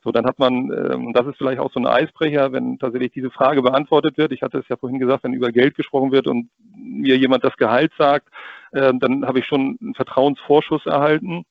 So, 0.04 0.14
dann 0.14 0.26
hat 0.26 0.40
man, 0.40 0.72
ähm, 0.72 1.12
das 1.14 1.28
ist 1.28 1.38
vielleicht 1.38 1.60
auch 1.60 1.74
so 1.74 1.80
ein 1.82 1.88
Eisbrecher, 1.88 2.54
wenn 2.54 2.80
tatsächlich 2.80 3.12
diese 3.12 3.32
Frage 3.32 3.62
beantwortet 3.62 4.18
wird. 4.18 4.32
Ich 4.32 4.42
hatte 4.42 4.60
es 4.60 4.68
ja 4.70 4.78
vorhin 4.78 5.00
gesagt, 5.00 5.26
wenn 5.26 5.34
über 5.34 5.52
Geld 5.52 5.76
gesprochen 5.76 6.14
wird 6.14 6.28
und 6.28 6.50
mir 6.74 7.18
jemand 7.18 7.44
das 7.44 7.58
Gehalt 7.58 7.92
sagt, 7.98 8.30
äh, 8.72 8.94
dann 8.98 9.26
habe 9.26 9.40
ich 9.40 9.46
schon 9.46 9.78
einen 9.82 9.96
Vertrauensvorschuss 9.96 10.86
erhalten. 10.86 11.44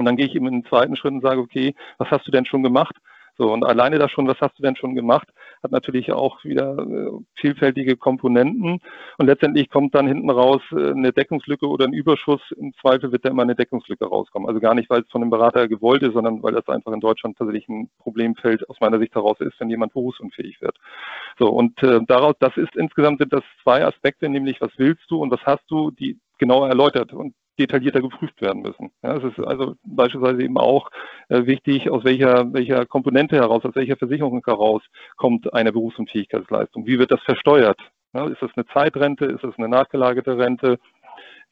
Und 0.00 0.06
dann 0.06 0.16
gehe 0.16 0.26
ich 0.26 0.34
eben 0.34 0.46
in 0.46 0.62
den 0.62 0.64
zweiten 0.64 0.96
Schritt 0.96 1.12
und 1.12 1.20
sage, 1.20 1.40
okay, 1.40 1.74
was 1.98 2.10
hast 2.10 2.26
du 2.26 2.30
denn 2.30 2.46
schon 2.46 2.62
gemacht? 2.62 2.96
So, 3.36 3.52
und 3.52 3.64
alleine 3.64 3.98
das 3.98 4.10
schon, 4.10 4.26
was 4.26 4.40
hast 4.40 4.58
du 4.58 4.62
denn 4.62 4.76
schon 4.76 4.94
gemacht, 4.94 5.28
hat 5.62 5.72
natürlich 5.72 6.12
auch 6.12 6.44
wieder 6.44 6.76
äh, 6.78 7.10
vielfältige 7.34 7.96
Komponenten. 7.96 8.80
Und 9.18 9.26
letztendlich 9.26 9.70
kommt 9.70 9.94
dann 9.94 10.06
hinten 10.06 10.28
raus 10.30 10.60
äh, 10.72 10.90
eine 10.90 11.12
Deckungslücke 11.12 11.66
oder 11.66 11.86
ein 11.86 11.92
Überschuss. 11.92 12.40
Im 12.56 12.74
Zweifel 12.80 13.12
wird 13.12 13.24
da 13.24 13.30
immer 13.30 13.42
eine 13.42 13.54
Deckungslücke 13.54 14.04
rauskommen. 14.04 14.48
Also 14.48 14.60
gar 14.60 14.74
nicht, 14.74 14.90
weil 14.90 15.02
es 15.02 15.10
von 15.10 15.22
dem 15.22 15.30
Berater 15.30 15.68
gewollt 15.68 16.02
ist, 16.02 16.12
sondern 16.12 16.42
weil 16.42 16.52
das 16.52 16.68
einfach 16.68 16.92
in 16.92 17.00
Deutschland 17.00 17.38
tatsächlich 17.38 17.68
ein 17.68 17.90
Problemfeld 17.98 18.68
aus 18.68 18.80
meiner 18.80 18.98
Sicht 18.98 19.14
heraus 19.14 19.40
ist, 19.40 19.58
wenn 19.58 19.70
jemand 19.70 19.92
berufsunfähig 19.92 20.60
wird. 20.60 20.76
So, 21.38 21.48
und 21.48 21.82
äh, 21.82 22.00
daraus, 22.06 22.34
das 22.40 22.56
ist 22.56 22.76
insgesamt 22.76 23.20
sind 23.20 23.32
das 23.32 23.44
zwei 23.62 23.84
Aspekte, 23.84 24.28
nämlich 24.28 24.60
was 24.60 24.72
willst 24.76 25.10
du 25.10 25.16
und 25.16 25.30
was 25.30 25.44
hast 25.44 25.64
du, 25.70 25.90
die 25.90 26.18
genauer 26.38 26.68
erläutert 26.68 27.12
und 27.12 27.34
detaillierter 27.60 28.00
geprüft 28.00 28.40
werden 28.40 28.62
müssen. 28.62 28.90
Ja, 29.02 29.16
es 29.16 29.24
ist 29.24 29.38
also 29.38 29.76
beispielsweise 29.84 30.42
eben 30.42 30.58
auch 30.58 30.90
äh, 31.28 31.46
wichtig, 31.46 31.90
aus 31.90 32.04
welcher, 32.04 32.52
welcher 32.52 32.86
Komponente 32.86 33.36
heraus, 33.36 33.64
aus 33.64 33.74
welcher 33.74 33.96
Versicherung 33.96 34.42
heraus 34.44 34.82
kommt 35.16 35.52
eine 35.52 35.72
Berufsunfähigkeitsleistung. 35.72 36.86
Wie 36.86 36.98
wird 36.98 37.12
das 37.12 37.22
versteuert? 37.22 37.78
Ja, 38.12 38.26
ist 38.26 38.42
das 38.42 38.50
eine 38.56 38.66
Zeitrente? 38.66 39.26
Ist 39.26 39.44
das 39.44 39.56
eine 39.58 39.68
nachgelagerte 39.68 40.36
Rente? 40.36 40.78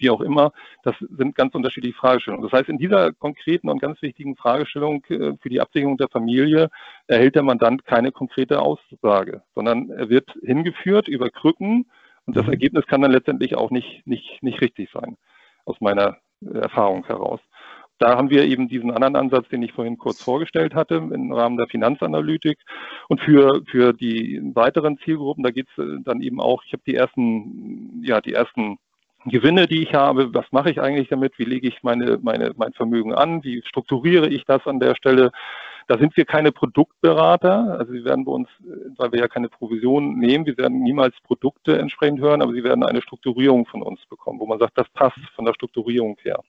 Wie 0.01 0.11
auch 0.11 0.21
immer. 0.21 0.53
Das 0.85 0.94
sind 1.01 1.35
ganz 1.35 1.55
unterschiedliche 1.55 1.97
Fragestellungen. 1.97 2.49
Das 2.49 2.57
heißt, 2.57 2.68
in 2.68 2.79
dieser 2.79 3.12
konkreten 3.12 3.68
und 3.68 3.81
ganz 3.81 4.01
wichtigen 4.01 4.37
Fragestellung 4.37 5.05
äh, 5.09 5.35
für 5.40 5.49
die 5.49 5.61
Absicherung 5.61 5.97
der 5.97 6.09
Familie 6.09 6.68
erhält 7.09 7.35
der 7.35 7.42
Mandant 7.42 7.85
keine 7.85 8.12
konkrete 8.12 8.61
Aussage, 8.61 9.42
sondern 9.55 9.90
er 9.90 10.09
wird 10.09 10.31
hingeführt 10.40 11.09
über 11.09 11.31
Krücken 11.31 11.87
und 12.27 12.37
das 12.37 12.47
mhm. 12.47 12.53
Ergebnis 12.53 12.87
kann 12.87 13.03
dann 13.03 13.11
letztendlich 13.11 13.57
auch 13.57 13.71
nicht, 13.71 14.07
nicht, 14.07 14.42
nicht 14.42 14.61
richtig 14.61 14.90
sein 14.92 15.16
aus 15.68 15.81
meiner 15.81 16.16
äh, 16.44 16.59
Erfahrung 16.59 17.04
heraus. 17.07 17.40
Da 17.98 18.16
haben 18.16 18.31
wir 18.31 18.44
eben 18.44 18.68
diesen 18.68 18.92
anderen 18.92 19.16
Ansatz, 19.16 19.48
den 19.48 19.62
ich 19.62 19.72
vorhin 19.72 19.98
kurz 19.98 20.22
vorgestellt 20.22 20.74
hatte, 20.74 20.94
im 20.94 21.33
Rahmen 21.33 21.57
der 21.57 21.66
Finanzanalytik. 21.66 22.59
Und 23.09 23.20
für, 23.20 23.62
für 23.66 23.92
die 23.92 24.40
weiteren 24.54 24.98
Zielgruppen, 24.98 25.42
da 25.42 25.50
geht 25.50 25.66
es 25.76 25.85
äh, 25.85 25.98
dann 26.04 26.22
eben 26.22 26.40
auch, 26.40 26.62
ich 26.64 26.72
habe 26.72 26.83
die 26.87 26.94
ersten, 26.94 28.02
ja, 28.04 28.20
die 28.20 28.35
ersten 28.35 28.78
Gewinne, 29.24 29.66
die 29.66 29.83
ich 29.83 29.94
habe, 29.94 30.33
was 30.33 30.46
mache 30.52 30.70
ich 30.70 30.81
eigentlich 30.81 31.09
damit, 31.09 31.38
wie 31.38 31.44
lege 31.44 31.68
ich 31.68 31.83
meine, 31.83 32.18
meine, 32.22 32.52
mein 32.57 32.72
Vermögen 32.72 33.12
an, 33.12 33.42
wie 33.42 33.62
strukturiere 33.66 34.28
ich 34.28 34.44
das 34.44 34.64
an 34.66 34.78
der 34.78 34.94
Stelle. 34.94 35.33
Da 35.88 35.96
sind 35.98 36.16
wir 36.18 36.27
keine 36.27 36.53
Produktberater, 36.53 37.79
also 37.79 37.92
Sie 37.92 38.05
werden 38.05 38.27
bei 38.27 38.33
uns, 38.33 38.48
weil 38.98 39.11
wir 39.11 39.20
ja 39.20 39.29
keine 39.29 39.48
Provision 39.48 40.18
nehmen, 40.18 40.44
wir 40.44 40.59
werden 40.59 40.83
niemals 40.83 41.14
Produkte 41.22 41.79
entsprechend 41.79 42.20
hören, 42.20 42.42
aber 42.42 42.53
Sie 42.53 42.62
werden 42.62 42.85
eine 42.85 43.01
Strukturierung 43.01 43.64
von 43.64 43.83
uns 43.83 44.05
bekommen, 44.07 44.38
wo 44.38 44.46
man 44.46 44.59
sagt, 44.59 44.77
das 44.77 44.88
passt 44.90 45.18
von 45.35 45.46
der 45.46 45.55
Strukturierung 45.55 46.18
her. 46.22 46.40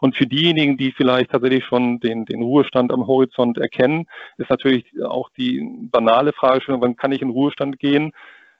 Und 0.00 0.16
für 0.16 0.26
diejenigen, 0.26 0.78
die 0.78 0.92
vielleicht 0.92 1.32
tatsächlich 1.32 1.66
schon 1.66 2.00
den, 2.00 2.24
den 2.24 2.42
Ruhestand 2.42 2.92
am 2.92 3.06
Horizont 3.06 3.58
erkennen, 3.58 4.06
ist 4.38 4.48
natürlich 4.48 4.86
auch 5.04 5.28
die 5.36 5.60
banale 5.90 6.32
Fragestellung, 6.32 6.80
wann 6.80 6.96
kann 6.96 7.12
ich 7.12 7.20
in 7.20 7.30
Ruhestand 7.30 7.78
gehen? 7.78 8.12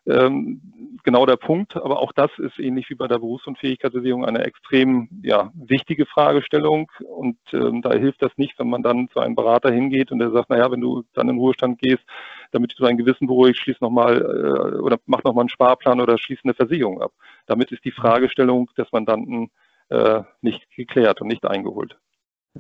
Ähm, 0.07 0.61
genau 1.05 1.27
der 1.27 1.37
Punkt. 1.37 1.77
Aber 1.77 2.01
auch 2.01 2.13
das 2.13 2.31
ist 2.39 2.59
ähnlich 2.59 2.91
wie 2.91 2.95
bei 2.95 3.09
der 3.09 3.19
Berufsunfähigkeitsversicherung 3.19 4.25
eine 4.25 4.45
extrem 4.45 5.09
ja, 5.23 5.51
wichtige 5.55 6.07
Fragestellung. 6.07 6.91
Und 7.05 7.39
ähm, 7.53 7.83
da 7.83 7.93
hilft 7.93 8.23
das 8.23 8.33
nicht, 8.37 8.59
wenn 8.59 8.69
man 8.69 8.83
dann 8.83 9.09
zu 9.13 9.21
einem 9.21 9.35
Berater 9.35 9.71
hingeht 9.71 10.13
und 10.13 10.19
der 10.19 10.31
sagt, 10.31 10.51
naja, 10.51 10.71
wenn 10.71 10.81
du 10.81 11.05
dann 11.15 11.29
in 11.29 11.39
Ruhestand 11.39 11.79
gehst, 11.79 12.03
damit 12.51 12.75
du 12.77 12.85
dein 12.85 12.99
Gewissen 12.99 13.27
beruhigst, 13.27 13.63
schließ 13.63 13.81
nochmal 13.81 14.21
äh, 14.21 14.79
oder 14.79 14.99
mach 15.07 15.25
nochmal 15.25 15.43
einen 15.43 15.49
Sparplan 15.49 16.01
oder 16.01 16.19
schließ 16.19 16.41
eine 16.45 16.55
Versicherung 16.55 17.01
ab. 17.01 17.13
Damit 17.47 17.73
ist 17.73 17.85
die 17.85 17.93
Fragestellung 17.93 18.69
des 18.77 18.91
Mandanten 18.93 19.51
äh, 19.89 20.23
nicht 20.41 20.69
geklärt 20.75 21.21
und 21.21 21.29
nicht 21.29 21.45
eingeholt. 21.47 21.99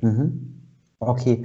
Mhm. 0.01 0.59
Okay, 0.99 1.45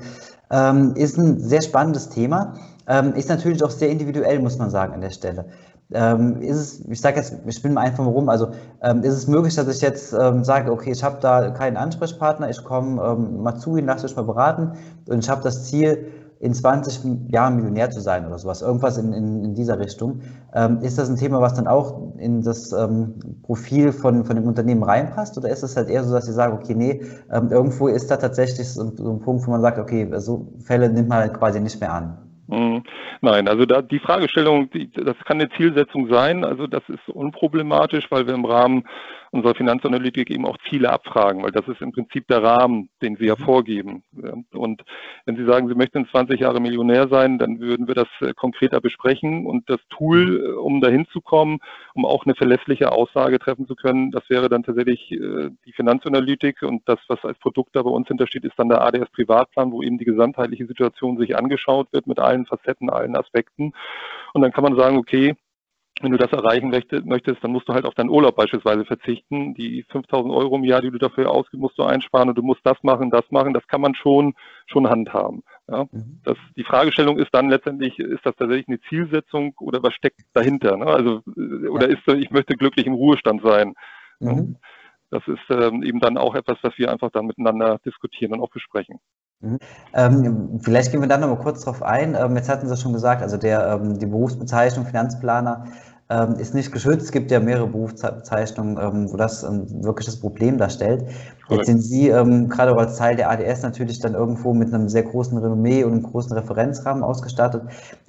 ähm, 0.52 0.94
ist 0.96 1.18
ein 1.18 1.40
sehr 1.40 1.64
spannendes 1.64 2.10
Thema. 2.10 2.54
Ähm, 2.88 3.14
ist 3.14 3.28
natürlich 3.30 3.64
auch 3.64 3.72
sehr 3.72 3.90
individuell, 3.90 4.40
muss 4.40 4.58
man 4.60 4.70
sagen, 4.70 4.94
an 4.94 5.02
der 5.02 5.10
Stelle. 5.10 5.50
Ähm, 5.94 6.42
ist 6.42 6.58
es, 6.58 6.80
ich 6.90 7.00
sage 7.00 7.18
jetzt, 7.18 7.34
ich 7.46 7.62
bin 7.62 7.78
einfach 7.78 8.04
mal 8.04 8.12
rum, 8.12 8.28
also 8.28 8.50
ähm, 8.82 9.04
ist 9.04 9.14
es 9.14 9.28
möglich, 9.28 9.56
dass 9.56 9.68
ich 9.68 9.82
jetzt 9.82 10.14
ähm, 10.14 10.44
sage, 10.44 10.72
okay, 10.72 10.92
ich 10.92 11.04
habe 11.04 11.18
da 11.22 11.52
keinen 11.52 11.78
Ansprechpartner, 11.78 12.50
ich 12.50 12.62
komme 12.64 13.02
ähm, 13.02 13.42
mal 13.42 13.56
zu 13.56 13.78
Ihnen, 13.78 13.88
lasst 13.88 14.04
euch 14.04 14.16
mal 14.16 14.24
beraten 14.24 14.74
und 15.08 15.20
ich 15.20 15.30
habe 15.30 15.42
das 15.44 15.66
Ziel, 15.66 16.12
in 16.40 16.54
20 16.54 17.32
Jahren 17.32 17.56
Millionär 17.56 17.90
zu 17.90 18.00
sein 18.00 18.26
oder 18.28 18.38
sowas, 18.38 18.62
irgendwas 18.62 18.98
in, 18.98 19.14
in, 19.14 19.44
in 19.44 19.56
dieser 19.56 19.80
Richtung. 19.80 20.22
Ähm, 20.54 20.82
ist 20.82 20.98
das 20.98 21.10
ein 21.10 21.16
Thema, 21.16 21.42
was 21.42 21.56
dann 21.56 21.68
auch 21.68 22.16
in 22.18 22.42
das 22.42 22.72
ähm, 22.74 23.16
Profil 23.44 23.92
von, 23.92 24.24
von 24.24 24.36
dem 24.36 24.46
Unternehmen 24.46 24.84
reinpasst 24.84 25.38
oder 25.38 25.50
ist 25.50 25.64
es 25.64 25.76
halt 25.76 25.90
eher 25.90 26.04
so, 26.04 26.14
dass 26.14 26.26
Sie 26.26 26.34
sagen, 26.34 26.54
okay, 26.54 26.76
nee, 26.76 27.02
irgendwo 27.30 27.88
ist 27.88 28.12
da 28.12 28.18
tatsächlich 28.18 28.72
so, 28.72 28.92
so 28.96 29.12
ein 29.12 29.20
Punkt, 29.20 29.48
wo 29.48 29.52
man 29.52 29.62
sagt, 29.62 29.80
okay, 29.80 30.08
so 30.18 30.48
Fälle 30.60 30.90
nimmt 30.90 31.10
man 31.10 31.20
halt 31.20 31.34
quasi 31.34 31.60
nicht 31.60 31.80
mehr 31.80 31.94
an? 31.94 32.27
Mhm. 32.48 32.84
Nein, 33.22 33.48
also 33.48 33.66
da 33.66 33.82
die 33.82 34.00
Fragestellung, 34.00 34.70
die, 34.72 34.90
das 34.92 35.18
kann 35.26 35.40
eine 35.40 35.50
Zielsetzung 35.52 36.10
sein. 36.10 36.44
Also 36.46 36.68
das 36.68 36.84
ist 36.88 37.08
unproblematisch, 37.10 38.06
weil 38.10 38.26
wir 38.26 38.34
im 38.34 38.46
Rahmen 38.46 38.88
unserer 39.32 39.56
Finanzanalytik 39.56 40.30
eben 40.30 40.46
auch 40.46 40.58
Ziele 40.70 40.92
abfragen, 40.92 41.44
weil 41.44 41.52
das 41.52 41.68
ist 41.68 41.82
im 41.82 41.92
Prinzip 41.92 42.28
der 42.28 42.44
Rahmen, 42.44 42.90
den 43.02 43.18
Sie 43.18 43.26
ja 43.26 43.36
mhm. 43.38 43.44
vorgeben. 43.44 44.04
Und 44.54 44.84
wenn 45.26 45.36
Sie 45.36 45.46
sagen, 45.46 45.68
Sie 45.68 45.76
möchten 45.76 46.00
in 46.00 46.08
20 46.08 46.40
Jahre 46.40 46.62
Millionär 46.62 47.08
sein, 47.10 47.38
dann 47.38 47.60
würden 47.60 47.88
wir 47.88 47.96
das 47.96 48.08
äh, 48.22 48.34
konkreter 48.34 48.82
besprechen. 48.82 49.46
Und 49.46 49.70
das 49.70 49.80
Tool, 49.90 50.26
mhm. 50.26 50.46
äh, 50.46 50.50
um 50.58 50.82
dahin 50.82 51.08
zu 51.08 51.22
kommen, 51.22 51.60
um 51.94 52.06
auch 52.06 52.26
eine 52.26 52.36
verlässliche 52.36 52.92
Aussage 52.92 53.40
treffen 53.40 53.68
zu 53.68 53.76
können, 53.76 54.12
das 54.12 54.30
wäre 54.30 54.50
dann 54.50 54.64
tatsächlich 54.64 55.12
äh, 55.12 55.50
die 55.66 55.74
Finanzanalytik. 55.74 56.62
Und 56.62 56.84
das, 56.86 57.00
was 57.08 57.24
als 57.24 57.38
Produkt 57.40 57.76
da 57.76 57.84
bei 57.84 57.90
uns 57.90 58.08
hintersteht, 58.08 58.46
ist 58.46 58.58
dann 58.58 58.70
der 58.70 58.82
ADS 58.82 59.10
Privatplan, 59.12 59.72
wo 59.72 59.82
eben 59.82 59.98
die 59.98 60.06
gesamtheitliche 60.06 60.68
Situation 60.68 61.18
sich 61.18 61.38
angeschaut 61.38 61.88
wird 61.92 62.08
mit 62.08 62.20
allen 62.20 62.46
Facetten, 62.46 62.90
allen 62.90 63.16
Aspekten. 63.16 63.74
Und 64.34 64.42
dann 64.42 64.52
kann 64.52 64.64
man 64.64 64.78
sagen, 64.78 64.98
okay, 64.98 65.36
wenn 66.02 66.12
du 66.12 66.18
das 66.18 66.32
erreichen 66.32 66.70
möchtest, 66.70 67.44
dann 67.44 67.52
musst 67.52 67.68
du 67.68 67.74
halt 67.74 67.86
auf 67.86 67.94
deinen 67.94 68.10
Urlaub 68.10 68.36
beispielsweise 68.36 68.86
verzichten. 68.86 69.54
Die 69.56 69.84
5000 69.90 70.34
Euro 70.34 70.56
im 70.56 70.64
Jahr, 70.64 70.82
die 70.82 70.92
du 70.92 70.98
dafür 70.98 71.32
ausgibst, 71.32 71.62
musst 71.62 71.78
du 71.78 71.84
einsparen 71.84 72.30
und 72.30 72.38
du 72.38 72.42
musst 72.42 72.62
das 72.64 72.78
machen, 72.84 73.10
das 73.10 73.30
machen. 73.32 73.54
Das 73.54 73.68
kann 73.68 73.82
man 73.82 73.96
schon, 73.96 74.36
schon 74.68 74.90
handhaben. 74.90 75.44
Ja? 75.68 75.86
Mhm. 75.92 76.22
Das, 76.24 76.38
die 76.56 76.64
Fragestellung 76.64 77.18
ist 77.18 77.34
dann 77.34 77.50
letztendlich, 77.50 77.98
ist 78.00 78.26
das 78.26 78.36
tatsächlich 78.36 78.68
eine 78.68 78.80
Zielsetzung 78.90 79.54
oder 79.60 79.82
was 79.82 79.94
steckt 79.94 80.22
dahinter? 80.34 80.78
Ne? 80.78 80.86
Also, 80.86 81.22
äh, 81.36 81.68
oder 81.68 81.88
ist, 81.88 82.08
ich 82.08 82.32
möchte 82.32 82.56
glücklich 82.56 82.86
im 82.86 82.94
Ruhestand 82.94 83.42
sein. 83.44 83.74
Mhm. 84.20 84.58
Das 85.10 85.24
ist 85.28 85.40
ähm, 85.50 85.84
eben 85.84 86.00
dann 86.00 86.18
auch 86.18 86.36
etwas, 86.36 86.58
was 86.62 86.78
wir 86.78 86.92
einfach 86.92 87.12
dann 87.12 87.28
miteinander 87.28 87.80
diskutieren 87.86 88.34
und 88.34 88.42
auch 88.42 88.50
besprechen. 88.50 89.00
Mhm. 89.42 89.60
Ähm, 89.94 90.60
vielleicht 90.62 90.92
gehen 90.92 91.02
wir 91.02 91.08
dann 91.08 91.22
noch 91.22 91.30
mal 91.30 91.38
kurz 91.38 91.64
drauf 91.64 91.84
ein. 91.84 92.16
Ähm, 92.16 92.36
jetzt 92.36 92.50
hatten 92.50 92.68
Sie 92.68 92.78
schon 92.78 92.94
gesagt, 92.94 93.22
also 93.22 93.38
der, 93.38 93.68
ähm, 93.68 94.00
die 94.00 94.08
Berufsbezeichnung 94.08 94.86
Finanzplaner 94.86 95.66
ähm, 96.10 96.36
ist 96.40 96.56
nicht 96.56 96.72
geschützt. 96.72 97.06
Es 97.06 97.12
gibt 97.12 97.30
ja 97.32 97.40
mehrere 97.40 97.68
Berufsbezeichnungen, 97.68 98.78
ähm, 98.82 99.12
wo 99.12 99.18
das 99.18 99.44
ein 99.44 99.84
wirkliches 99.84 100.20
Problem 100.20 100.58
darstellt. 100.58 101.06
Jetzt 101.50 101.66
sind 101.68 101.82
Sie 101.82 102.10
ähm, 102.10 102.50
gerade 102.50 102.74
auch 102.74 102.78
als 102.78 102.98
Teil 102.98 103.16
der 103.16 103.30
ADS 103.30 103.62
natürlich 103.62 104.00
dann 104.00 104.16
irgendwo 104.16 104.54
mit 104.54 104.74
einem 104.74 104.90
sehr 104.90 105.04
großen 105.04 105.38
Renommee 105.38 105.84
und 105.84 105.94
einem 105.94 106.04
großen 106.04 106.32
Referenzrahmen 106.32 107.04
ausgestattet. 107.04 107.62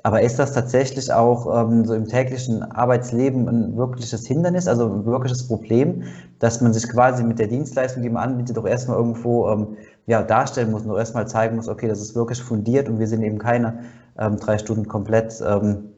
Aber 0.03 0.23
ist 0.23 0.39
das 0.39 0.53
tatsächlich 0.53 1.13
auch 1.13 1.63
ähm, 1.63 1.85
so 1.85 1.95
im 1.95 2.07
täglichen 2.07 2.63
Arbeitsleben 2.63 3.49
ein 3.49 3.77
wirkliches 3.77 4.27
Hindernis, 4.27 4.67
also 4.67 4.87
ein 4.87 5.05
wirkliches 5.05 5.47
Problem, 5.47 6.05
dass 6.39 6.61
man 6.61 6.73
sich 6.73 6.89
quasi 6.89 7.23
mit 7.23 7.39
der 7.39 7.49
Dienstleistung, 7.49 8.03
die 8.03 8.11
man 8.11 8.31
anbietet, 8.31 8.57
doch 8.57 8.67
erstmal 8.67 8.97
irgendwo 8.97 9.49
ähm, 9.49 9.77
ja, 10.09 10.23
darstellen 10.23 10.71
muss 10.71 10.85
und 10.85 10.91
auch 10.91 10.99
erstmal 10.99 11.29
zeigen 11.29 11.57
muss, 11.57 11.69
okay, 11.69 11.87
das 11.87 12.01
ist 12.01 12.17
wirklich 12.17 12.43
fundiert 12.43 12.89
und 12.89 12.99
wir 12.99 13.07
sind 13.07 13.23
eben 13.23 13.39
keine 13.39 13.85
ähm, 14.19 14.39
drei 14.39 14.57
Stunden 14.59 14.89
komplett 14.89 15.41
ähm, 15.47 15.93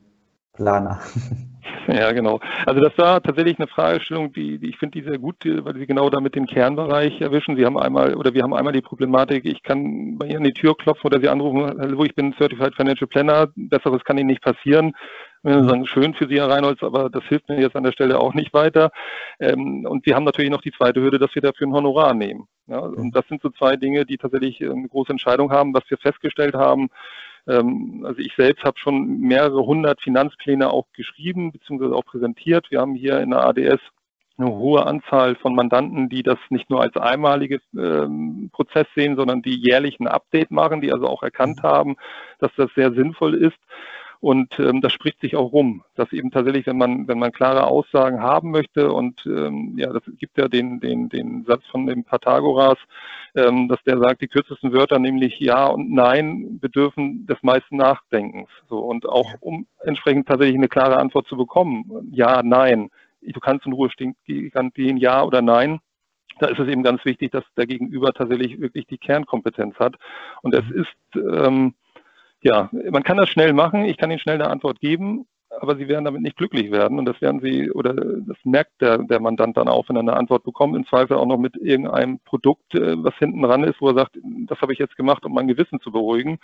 Planer. 0.53 1.01
Ja, 1.87 2.13
genau. 2.13 2.41
Also 2.67 2.81
das 2.81 2.97
war 2.99 3.23
tatsächlich 3.23 3.59
eine 3.59 3.67
Fragestellung, 3.67 4.33
die, 4.33 4.59
die 4.59 4.69
ich 4.69 4.79
finde 4.79 5.01
die 5.01 5.09
sehr 5.09 5.19
gut, 5.19 5.37
weil 5.45 5.75
Sie 5.75 5.87
genau 5.87 6.09
damit 6.09 6.35
den 6.35 6.47
Kernbereich 6.47 7.21
erwischen. 7.21 7.57
Sie 7.57 7.65
haben 7.65 7.79
einmal 7.79 8.15
oder 8.15 8.33
wir 8.33 8.43
haben 8.43 8.55
einmal 8.55 8.73
die 8.73 8.81
Problematik, 8.81 9.45
ich 9.45 9.63
kann 9.63 10.17
bei 10.19 10.27
Ihnen 10.27 10.45
die 10.45 10.53
Tür 10.53 10.77
klopfen 10.77 11.07
oder 11.07 11.21
Sie 11.21 11.29
anrufen, 11.29 11.79
hallo, 11.79 12.05
ich 12.05 12.15
bin 12.15 12.35
Certified 12.39 12.75
Financial 12.75 13.09
Planner, 13.09 13.49
besseres 13.57 14.05
kann 14.05 14.19
Ihnen 14.19 14.29
nicht 14.29 14.43
passieren. 14.43 14.93
Wir 15.43 15.65
sagen, 15.65 15.87
schön 15.87 16.15
für 16.15 16.29
Sie, 16.29 16.39
Herr 16.39 16.51
Reinholz, 16.51 16.83
aber 16.83 17.09
das 17.09 17.25
hilft 17.25 17.49
mir 17.49 17.61
jetzt 17.61 17.75
an 17.75 17.85
der 17.85 17.93
Stelle 17.93 18.21
auch 18.21 18.35
nicht 18.35 18.53
weiter. 18.53 18.93
Ähm, 19.39 19.87
und 19.87 20.05
wir 20.05 20.15
haben 20.15 20.25
natürlich 20.25 20.51
noch 20.51 20.61
die 20.61 20.73
zweite 20.73 21.01
Hürde, 21.01 21.19
dass 21.19 21.35
wir 21.35 21.43
dafür 21.43 21.67
ein 21.67 21.73
Honorar 21.73 22.13
nehmen. 22.15 22.47
Ja, 22.67 22.81
und 22.81 23.17
das 23.17 23.27
sind 23.29 23.41
so 23.43 23.49
zwei 23.51 23.77
Dinge, 23.77 24.05
die 24.05 24.19
tatsächlich 24.19 24.63
eine 24.63 24.89
große 24.89 25.13
Entscheidung 25.13 25.51
haben. 25.51 25.75
Was 25.75 25.89
wir 25.89 25.99
festgestellt 25.99 26.55
haben, 26.55 26.89
Ähm, 27.49 28.05
also 28.07 28.21
ich 28.21 28.35
selbst 28.37 28.65
habe 28.65 28.79
schon 28.79 29.21
mehrere 29.21 29.65
hundert 29.65 30.01
Finanzpläne 30.03 30.71
auch 30.71 30.87
geschrieben 30.93 31.53
bzw. 31.53 31.95
auch 31.95 32.05
präsentiert. 32.05 32.71
Wir 32.71 32.81
haben 32.81 32.95
hier 32.95 33.19
in 33.21 33.31
der 33.31 33.47
ADS 33.47 33.81
eine 34.37 34.51
hohe 34.51 34.87
Anzahl 34.87 35.37
von 35.37 35.55
Mandanten, 35.55 36.09
die 36.09 36.23
das 36.23 36.39
nicht 36.49 36.71
nur 36.71 36.81
als 36.81 36.97
einmalige 36.97 37.61
ähm, 37.77 38.51
Prozess 38.53 38.87
sehen, 38.95 39.17
sondern 39.17 39.43
die 39.43 39.57
jährlich 39.57 40.01
ein 40.01 40.07
Update 40.07 40.51
machen, 40.51 40.81
die 40.81 40.93
also 40.93 41.07
auch 41.07 41.23
erkannt 41.23 41.63
mhm. 41.63 41.67
haben, 41.67 41.97
dass 42.39 42.51
das 42.57 42.71
sehr 42.75 42.93
sinnvoll 42.93 43.35
ist. 43.35 43.59
Und 44.21 44.59
ähm, 44.59 44.83
das 44.83 44.93
spricht 44.93 45.21
sich 45.23 45.35
auch 45.35 45.51
rum, 45.53 45.83
dass 45.95 46.13
eben 46.13 46.31
tatsächlich, 46.31 46.67
wenn 46.67 46.77
man, 46.77 47.09
wenn 47.09 47.19
man 47.19 47.33
klare 47.33 47.67
Aussagen 47.67 48.21
haben 48.21 48.51
möchte, 48.51 48.93
und 48.93 49.25
ähm, 49.25 49.75
ja, 49.79 49.91
das 49.93 50.03
gibt 50.19 50.37
ja 50.37 50.47
den, 50.47 50.79
den, 50.79 51.09
den 51.09 51.45
Satz 51.45 51.65
von 51.71 51.87
dem 51.87 52.05
Pythagoras, 52.05 52.77
ähm, 53.35 53.69
dass 53.69 53.83
der 53.85 53.99
sagt, 53.99 54.21
die 54.21 54.29
kürzesten 54.29 54.75
Wörter, 54.75 54.99
nämlich 54.99 55.41
Ja 55.41 55.67
und 55.69 55.91
Nein, 55.91 56.59
bedürfen 56.61 57.27
des 57.27 57.43
meisten 57.43 57.77
Nachdenkens. 57.77 58.49
So, 58.69 58.81
und 58.81 59.09
auch 59.09 59.33
um 59.41 59.67
entsprechend 59.85 60.29
tatsächlich 60.29 60.57
eine 60.57 60.69
klare 60.69 60.99
Antwort 60.99 61.27
zu 61.27 61.39
bekommen, 61.39 62.11
Ja, 62.13 62.43
Nein, 62.43 62.91
du 63.23 63.41
kannst 63.41 63.65
in 63.65 63.73
Ruhe 63.73 63.91
stehen, 63.91 64.17
gehen, 64.27 64.97
Ja 64.99 65.23
oder 65.25 65.41
Nein, 65.41 65.81
da 66.41 66.49
ist 66.49 66.59
es 66.59 66.69
eben 66.69 66.83
ganz 66.83 67.05
wichtig, 67.05 67.33
dass 67.33 67.45
der 67.57 67.67
Gegenüber 67.67 68.13
tatsächlich 68.13 68.61
wirklich 68.61 68.87
die 68.87 68.99
Kernkompetenz 68.99 69.77
hat. 69.79 69.97
Und 70.43 70.55
es 70.55 70.65
ist, 70.71 71.17
ähm, 71.17 71.75
ja, 72.43 72.71
man 72.91 73.03
kann 73.03 73.17
das 73.17 73.29
schnell 73.29 73.53
machen, 73.53 73.85
ich 73.85 73.97
kann 73.97 74.11
Ihnen 74.11 74.21
schnell 74.21 74.41
eine 74.41 74.51
Antwort 74.51 74.81
geben, 74.81 75.27
aber 75.51 75.77
Sie 75.77 75.89
werden 75.89 76.05
damit 76.05 76.23
nicht 76.23 76.37
glücklich 76.37 76.71
werden 76.71 76.99
und 76.99 77.05
das 77.07 77.21
werden 77.21 77.41
Sie, 77.41 77.71
oder 77.71 77.93
das 77.93 78.37
merkt 78.45 78.81
der, 78.81 78.99
der 78.99 79.21
Mandant 79.21 79.57
dann 79.57 79.69
auch, 79.69 79.89
wenn 79.89 79.97
er 79.97 80.01
eine 80.01 80.17
Antwort 80.17 80.45
bekommt, 80.45 80.77
im 80.77 80.87
Zweifel 80.87 81.17
auch 81.17 81.27
noch 81.27 81.39
mit 81.39 81.57
irgendeinem 81.57 82.21
Produkt, 82.21 82.75
äh, 82.75 83.03
was 83.03 83.15
hinten 83.17 83.43
dran 83.43 83.65
ist, 83.65 83.81
wo 83.81 83.89
er 83.89 83.95
sagt, 83.95 84.19
das 84.47 84.61
habe 84.61 84.73
ich 84.73 84.79
jetzt 84.79 84.97
gemacht, 84.97 85.25
um 85.25 85.35
mein 85.35 85.49
Gewissen 85.49 85.81
zu 85.81 85.91
beruhigen. 85.91 86.39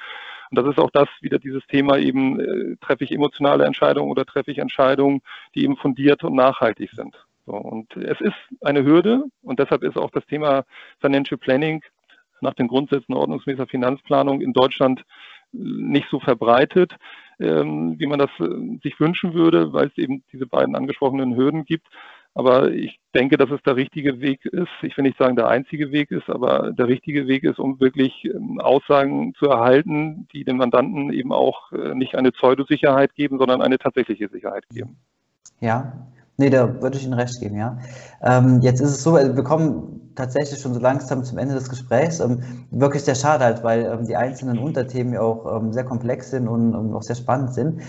Und 0.50 0.59
das 0.59 0.66
ist 0.66 0.78
auch 0.78 0.90
das, 0.90 1.09
wieder 1.20 1.38
dieses 1.38 1.66
Thema 1.66 1.98
eben, 1.98 2.40
äh, 2.40 2.76
treffe 2.80 3.04
ich 3.04 3.12
emotionale 3.12 3.64
Entscheidungen 3.64 4.11
oder 4.11 4.24
treffe 4.24 4.50
ich 4.50 4.59
Entscheidungen, 4.59 5.20
die 5.54 5.64
eben 5.64 5.76
fundiert 5.76 6.24
und 6.24 6.35
nachhaltig 6.35 6.90
sind. 6.92 7.16
So, 7.46 7.52
und 7.52 7.96
es 7.96 8.20
ist 8.20 8.35
eine 8.61 8.85
Hürde 8.85 9.24
und 9.42 9.61
deshalb 9.61 9.85
ist 9.85 9.96
auch 9.96 10.11
das 10.11 10.26
Thema 10.26 10.64
Financial 11.00 11.38
Planning 11.38 11.80
nach 12.40 12.54
den 12.54 12.68
Grundsätzen 12.68 13.14
ordnungsmäßiger 13.14 13.68
Finanzplanung 13.68 14.40
in 14.40 14.52
Deutschland 14.52 15.04
nicht 15.59 16.07
so 16.11 16.21
verbreitet, 16.21 16.92
ähm, 17.38 17.97
wie 17.99 18.07
man 18.07 18.19
das 18.19 18.31
äh, 18.40 18.79
sich 18.83 18.99
wünschen 18.99 19.35
würde, 19.35 19.73
weil 19.73 19.88
es 19.88 19.99
eben 19.99 20.25
diese 20.33 20.47
beiden 20.47 20.75
angesprochenen 20.75 21.37
Hürden 21.37 21.64
gibt. 21.64 21.87
Aber 22.35 22.71
ich 22.71 23.01
denke, 23.14 23.38
dass 23.38 23.51
es 23.51 23.62
der 23.62 23.77
richtige 23.77 24.21
Weg 24.21 24.45
ist. 24.45 24.69
Ich 24.83 24.95
will 24.97 25.05
nicht 25.05 25.16
sagen, 25.16 25.37
der 25.37 25.49
einzige 25.49 25.90
Weg 25.90 26.11
ist, 26.11 26.29
aber 26.29 26.73
der 26.73 26.87
richtige 26.87 27.27
Weg 27.27 27.45
ist, 27.45 27.59
um 27.59 27.81
wirklich 27.81 28.25
ähm, 28.27 28.61
Aussagen 28.61 29.33
zu 29.38 29.47
erhalten, 29.47 30.29
die 30.33 30.45
dem 30.45 30.59
Mandanten 30.59 31.12
eben 31.12 31.33
auch 31.33 31.73
äh, 31.73 31.95
nicht 31.95 32.14
eine 32.14 32.33
Pseudosicherheit 32.33 33.14
geben, 33.14 33.38
sondern 33.38 33.62
eine 33.62 33.79
tatsächliche 33.79 34.29
Sicherheit 34.29 34.64
geben. 34.69 34.99
Ja, 35.61 36.07
Nee, 36.38 36.51
da 36.51 36.83
würde 36.83 36.99
ich 36.99 37.05
Ihnen 37.05 37.14
recht 37.14 37.40
geben, 37.40 37.57
ja. 37.57 37.79
Ähm, 38.23 38.61
jetzt 38.61 38.81
ist 38.81 38.90
es 38.90 39.03
so, 39.03 39.14
wir 39.14 39.42
kommen 39.42 40.06
tatsächlich 40.16 40.61
schon 40.61 40.74
so 40.74 40.81
langsam 40.81 41.22
zum 41.22 41.38
Ende 41.38 41.55
des 41.55 41.68
Gesprächs. 41.68 42.20
Ähm, 42.20 42.42
wirklich 42.70 43.05
sehr 43.05 43.14
schade 43.14 43.44
halt, 43.44 43.62
weil 43.62 43.85
ähm, 43.85 44.07
die 44.07 44.16
einzelnen 44.16 44.59
Unterthemen 44.59 45.12
ja 45.12 45.20
auch 45.20 45.61
ähm, 45.61 45.72
sehr 45.72 45.85
komplex 45.85 46.31
sind 46.31 46.48
und, 46.48 46.74
auch 46.94 47.02
sehr 47.02 47.16
spannend 47.16 47.55
sind. 47.55 47.83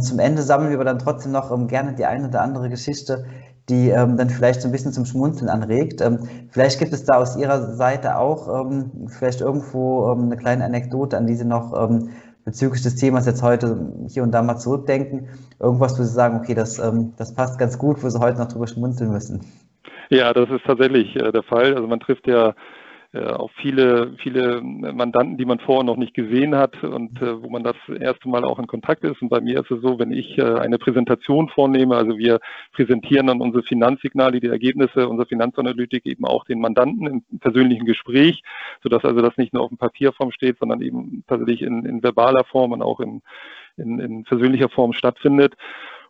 Zum 0.00 0.18
Ende 0.18 0.42
sammeln 0.42 0.70
wir 0.70 0.76
aber 0.76 0.84
dann 0.84 0.98
trotzdem 0.98 1.32
noch 1.32 1.50
gerne 1.66 1.94
die 1.94 2.04
eine 2.04 2.28
oder 2.28 2.42
andere 2.42 2.68
Geschichte, 2.68 3.24
die 3.68 3.88
dann 3.88 4.30
vielleicht 4.30 4.60
so 4.60 4.68
ein 4.68 4.72
bisschen 4.72 4.92
zum 4.92 5.06
Schmunzeln 5.06 5.48
anregt. 5.48 6.04
vielleicht 6.50 6.78
gibt 6.78 6.92
es 6.92 7.04
da 7.04 7.14
aus 7.14 7.36
Ihrer 7.36 7.74
Seite 7.74 8.18
auch 8.18 8.66
vielleicht 9.08 9.40
irgendwo 9.40 10.12
eine 10.12 10.36
kleine 10.36 10.64
Anekdote, 10.64 11.16
an 11.16 11.26
die 11.26 11.34
Sie 11.34 11.46
noch 11.46 11.90
bezüglich 12.44 12.82
des 12.82 12.96
Themas 12.96 13.26
jetzt 13.26 13.42
heute 13.42 13.92
hier 14.08 14.22
und 14.22 14.32
da 14.32 14.42
mal 14.42 14.58
zurückdenken? 14.58 15.28
Irgendwas, 15.58 15.98
wo 15.98 16.02
Sie 16.02 16.12
sagen, 16.12 16.38
okay, 16.38 16.54
das, 16.54 16.80
das 17.16 17.32
passt 17.32 17.58
ganz 17.58 17.78
gut, 17.78 18.02
wo 18.04 18.08
Sie 18.08 18.20
heute 18.20 18.38
noch 18.38 18.48
drüber 18.48 18.66
schmunzeln 18.66 19.10
müssen? 19.10 19.40
Ja, 20.10 20.32
das 20.32 20.48
ist 20.50 20.64
tatsächlich 20.64 21.16
äh, 21.16 21.32
der 21.32 21.42
Fall. 21.42 21.74
Also 21.74 21.86
man 21.86 22.00
trifft 22.00 22.26
ja 22.26 22.54
äh, 23.12 23.24
auch 23.24 23.50
viele, 23.60 24.14
viele 24.18 24.60
Mandanten, 24.60 25.36
die 25.36 25.44
man 25.44 25.58
vorher 25.58 25.84
noch 25.84 25.96
nicht 25.96 26.14
gesehen 26.14 26.54
hat 26.54 26.82
und 26.84 27.20
äh, 27.22 27.42
wo 27.42 27.48
man 27.48 27.62
das 27.62 27.76
erste 28.00 28.28
Mal 28.28 28.44
auch 28.44 28.58
in 28.58 28.66
Kontakt 28.66 29.04
ist. 29.04 29.22
Und 29.22 29.28
bei 29.28 29.40
mir 29.40 29.60
ist 29.60 29.70
es 29.70 29.80
so, 29.80 29.98
wenn 29.98 30.12
ich 30.12 30.38
äh, 30.38 30.42
eine 30.42 30.78
Präsentation 30.78 31.48
vornehme, 31.48 31.96
also 31.96 32.18
wir 32.18 32.40
präsentieren 32.72 33.28
dann 33.28 33.40
unsere 33.40 33.62
Finanzsignale, 33.62 34.40
die 34.40 34.48
Ergebnisse 34.48 35.08
unserer 35.08 35.26
Finanzanalytik 35.26 36.04
eben 36.06 36.24
auch 36.24 36.44
den 36.44 36.60
Mandanten 36.60 37.06
im 37.06 37.38
persönlichen 37.40 37.86
Gespräch, 37.86 38.42
sodass 38.82 39.04
also 39.04 39.20
das 39.20 39.36
nicht 39.36 39.54
nur 39.54 39.62
auf 39.62 39.70
dem 39.70 39.78
Papierform 39.78 40.30
steht, 40.30 40.58
sondern 40.58 40.82
eben 40.82 41.24
tatsächlich 41.26 41.62
in, 41.62 41.84
in 41.84 42.02
verbaler 42.02 42.44
Form 42.44 42.72
und 42.72 42.82
auch 42.82 43.00
in, 43.00 43.22
in, 43.76 43.98
in 43.98 44.24
persönlicher 44.24 44.68
Form 44.68 44.92
stattfindet. 44.92 45.54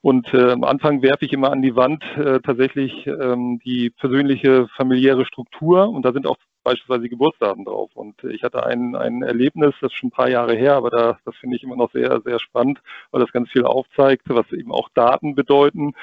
Und 0.03 0.33
äh, 0.35 0.53
am 0.53 0.65
Anfang 0.65 1.03
werfe 1.03 1.25
ich 1.25 1.33
immer 1.33 1.51
an 1.51 1.63
die 1.63 1.77
Wand 1.77 2.05
äh, 2.17 2.41
tatsächlich 2.41 3.07
ähm, 3.07 3.61
die 3.65 3.91
persönliche 3.91 4.69
familiäre 4.77 5.25
Struktur 5.25 5.89
und 5.89 6.05
da 6.05 6.13
sind 6.13 6.27
auch 6.27 6.37
beispielsweise 6.67 7.09
Geburtsdaten 7.09 7.65
drauf. 7.65 7.91
Und 7.95 8.25
ich 8.25 8.43
hatte 8.43 8.67
ein, 8.67 8.97
ein 8.97 9.23
Erlebnis, 9.23 9.75
das 9.81 9.93
ist 9.93 9.99
schon 9.99 10.09
ein 10.09 10.13
paar 10.13 10.29
Jahre 10.29 10.55
her, 10.55 10.75
aber 10.75 10.91
da, 10.91 11.19
das 11.25 11.37
finde 11.37 11.57
ich 11.57 11.63
immer 11.63 11.77
noch 11.77 11.93
sehr, 11.93 12.21
sehr 12.25 12.41
spannend, 12.41 12.81
weil 13.13 13.21
das 13.21 13.33
ganz 13.33 13.49
viel 13.51 13.65
aufzeigt, 13.65 14.25
was 14.27 14.51
eben 14.53 14.73
auch 14.73 14.89
Daten 14.93 15.37
bedeuten. 15.37 15.95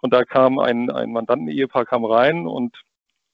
Und 0.00 0.14
da 0.14 0.24
kam 0.24 0.60
ein, 0.60 0.90
ein 0.90 1.12
Mandanten-Ehepaar 1.12 1.86
kam 1.86 2.04
rein 2.04 2.46
und 2.46 2.76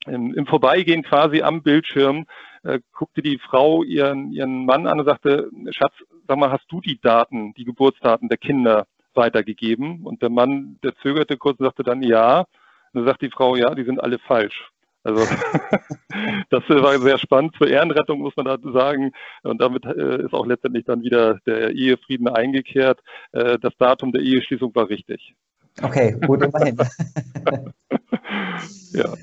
im, 0.07 0.33
im 0.33 0.47
Vorbeigehen 0.47 1.03
quasi 1.03 1.43
am 1.43 1.63
Bildschirm 1.63 2.27
äh, 2.63 2.81
guckte 2.93 3.21
die 3.21 3.39
Frau 3.39 3.83
ihren, 3.83 4.33
ihren 4.33 4.65
Mann 4.65 4.87
an 4.87 5.01
und 5.01 5.07
sagte, 5.07 5.51
Schatz, 5.71 5.95
sag 6.27 6.39
mal, 6.39 6.51
hast 6.51 6.67
du 6.71 6.81
die 6.81 6.99
Daten, 7.01 7.53
die 7.55 7.65
Geburtsdaten 7.65 8.29
der 8.29 8.39
Kinder 8.39 8.87
weitergegeben? 9.15 10.05
Und 10.05 10.23
der 10.23 10.31
Mann, 10.31 10.79
der 10.83 10.95
zögerte 10.97 11.37
kurz 11.37 11.59
und 11.59 11.67
sagte 11.67 11.83
dann 11.83 12.03
ja. 12.03 12.41
Und 12.41 12.47
dann 12.95 13.07
sagt 13.07 13.23
die 13.23 13.31
Frau, 13.31 13.57
ja, 13.57 13.75
die 13.75 13.85
sind 13.85 14.03
alle 14.03 14.19
falsch. 14.19 14.71
Also 15.05 15.21
das 16.51 16.63
war 16.69 16.99
sehr 16.99 17.19
spannend. 17.19 17.55
Zur 17.57 17.69
Ehrenrettung 17.69 18.21
muss 18.21 18.37
man 18.37 18.47
da 18.47 18.59
sagen. 18.73 19.13
Und 19.43 19.61
damit 19.61 19.85
äh, 19.85 20.23
ist 20.23 20.35
auch 20.35 20.47
letztendlich 20.47 20.85
dann 20.85 21.03
wieder 21.03 21.39
der 21.47 21.71
Ehefrieden 21.71 22.29
eingekehrt. 22.29 23.01
Äh, 23.33 23.59
das 23.59 23.73
Datum 23.79 24.13
der 24.13 24.23
Eheschließung 24.23 24.75
war 24.75 24.89
richtig. 24.89 25.35
Okay, 25.83 26.17
gut, 26.27 26.43
immerhin. 26.43 26.77
ja. 28.93 29.15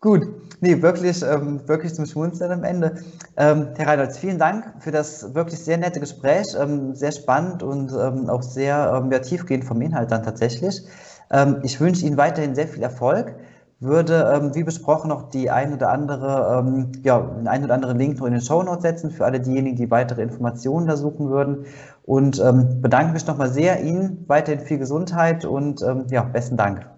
Gut, 0.00 0.22
nee, 0.60 0.80
wirklich, 0.80 1.22
ähm, 1.22 1.66
wirklich 1.68 1.94
zum 1.94 2.06
Schmunzeln 2.06 2.52
am 2.52 2.64
Ende. 2.64 2.94
Ähm, 3.36 3.68
Herr 3.76 3.86
Reinholz, 3.88 4.16
vielen 4.18 4.38
Dank 4.38 4.72
für 4.78 4.90
das 4.90 5.34
wirklich 5.34 5.62
sehr 5.62 5.76
nette 5.76 6.00
Gespräch, 6.00 6.54
ähm, 6.58 6.94
sehr 6.94 7.12
spannend 7.12 7.62
und 7.62 7.92
ähm, 7.92 8.30
auch 8.30 8.42
sehr 8.42 8.92
ähm, 8.96 9.10
ja, 9.12 9.18
tiefgehend 9.18 9.64
vom 9.64 9.80
Inhalt 9.82 10.10
dann 10.10 10.22
tatsächlich. 10.22 10.82
Ähm, 11.30 11.58
ich 11.62 11.78
wünsche 11.80 12.06
Ihnen 12.06 12.16
weiterhin 12.16 12.54
sehr 12.54 12.68
viel 12.68 12.82
Erfolg 12.82 13.36
würde, 13.82 14.50
wie 14.52 14.62
besprochen, 14.62 15.08
noch 15.08 15.22
die 15.30 15.48
ein 15.50 15.72
oder 15.72 15.88
andere, 15.88 16.92
ja, 17.02 17.18
den 17.22 17.48
ein 17.48 17.64
oder 17.64 17.72
anderen 17.72 17.96
Link 17.96 18.18
noch 18.18 18.26
in 18.26 18.32
den 18.32 18.42
Show 18.42 18.62
Notes 18.62 18.82
setzen 18.82 19.10
für 19.10 19.24
alle 19.24 19.40
diejenigen, 19.40 19.74
die 19.76 19.90
weitere 19.90 20.20
Informationen 20.20 20.86
da 20.86 20.98
suchen 20.98 21.30
würden. 21.30 21.64
Und 22.02 22.36
bedanke 22.82 23.14
mich 23.14 23.26
nochmal 23.26 23.48
sehr 23.48 23.80
Ihnen, 23.80 24.22
weiterhin 24.26 24.60
viel 24.60 24.76
Gesundheit 24.76 25.46
und 25.46 25.80
ja, 26.10 26.24
besten 26.24 26.58
Dank. 26.58 26.89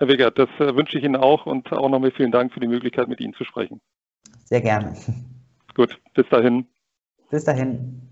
Herr 0.00 0.08
Wiggert, 0.08 0.38
das 0.38 0.48
äh, 0.58 0.74
wünsche 0.74 0.96
ich 0.96 1.04
Ihnen 1.04 1.16
auch 1.16 1.44
und 1.44 1.70
auch 1.74 1.90
nochmal 1.90 2.10
vielen 2.10 2.32
Dank 2.32 2.54
für 2.54 2.60
die 2.60 2.66
Möglichkeit, 2.66 3.08
mit 3.08 3.20
Ihnen 3.20 3.34
zu 3.34 3.44
sprechen. 3.44 3.82
Sehr 4.46 4.62
gerne. 4.62 4.94
Gut, 5.74 6.00
bis 6.14 6.26
dahin. 6.30 6.66
Bis 7.30 7.44
dahin. 7.44 8.09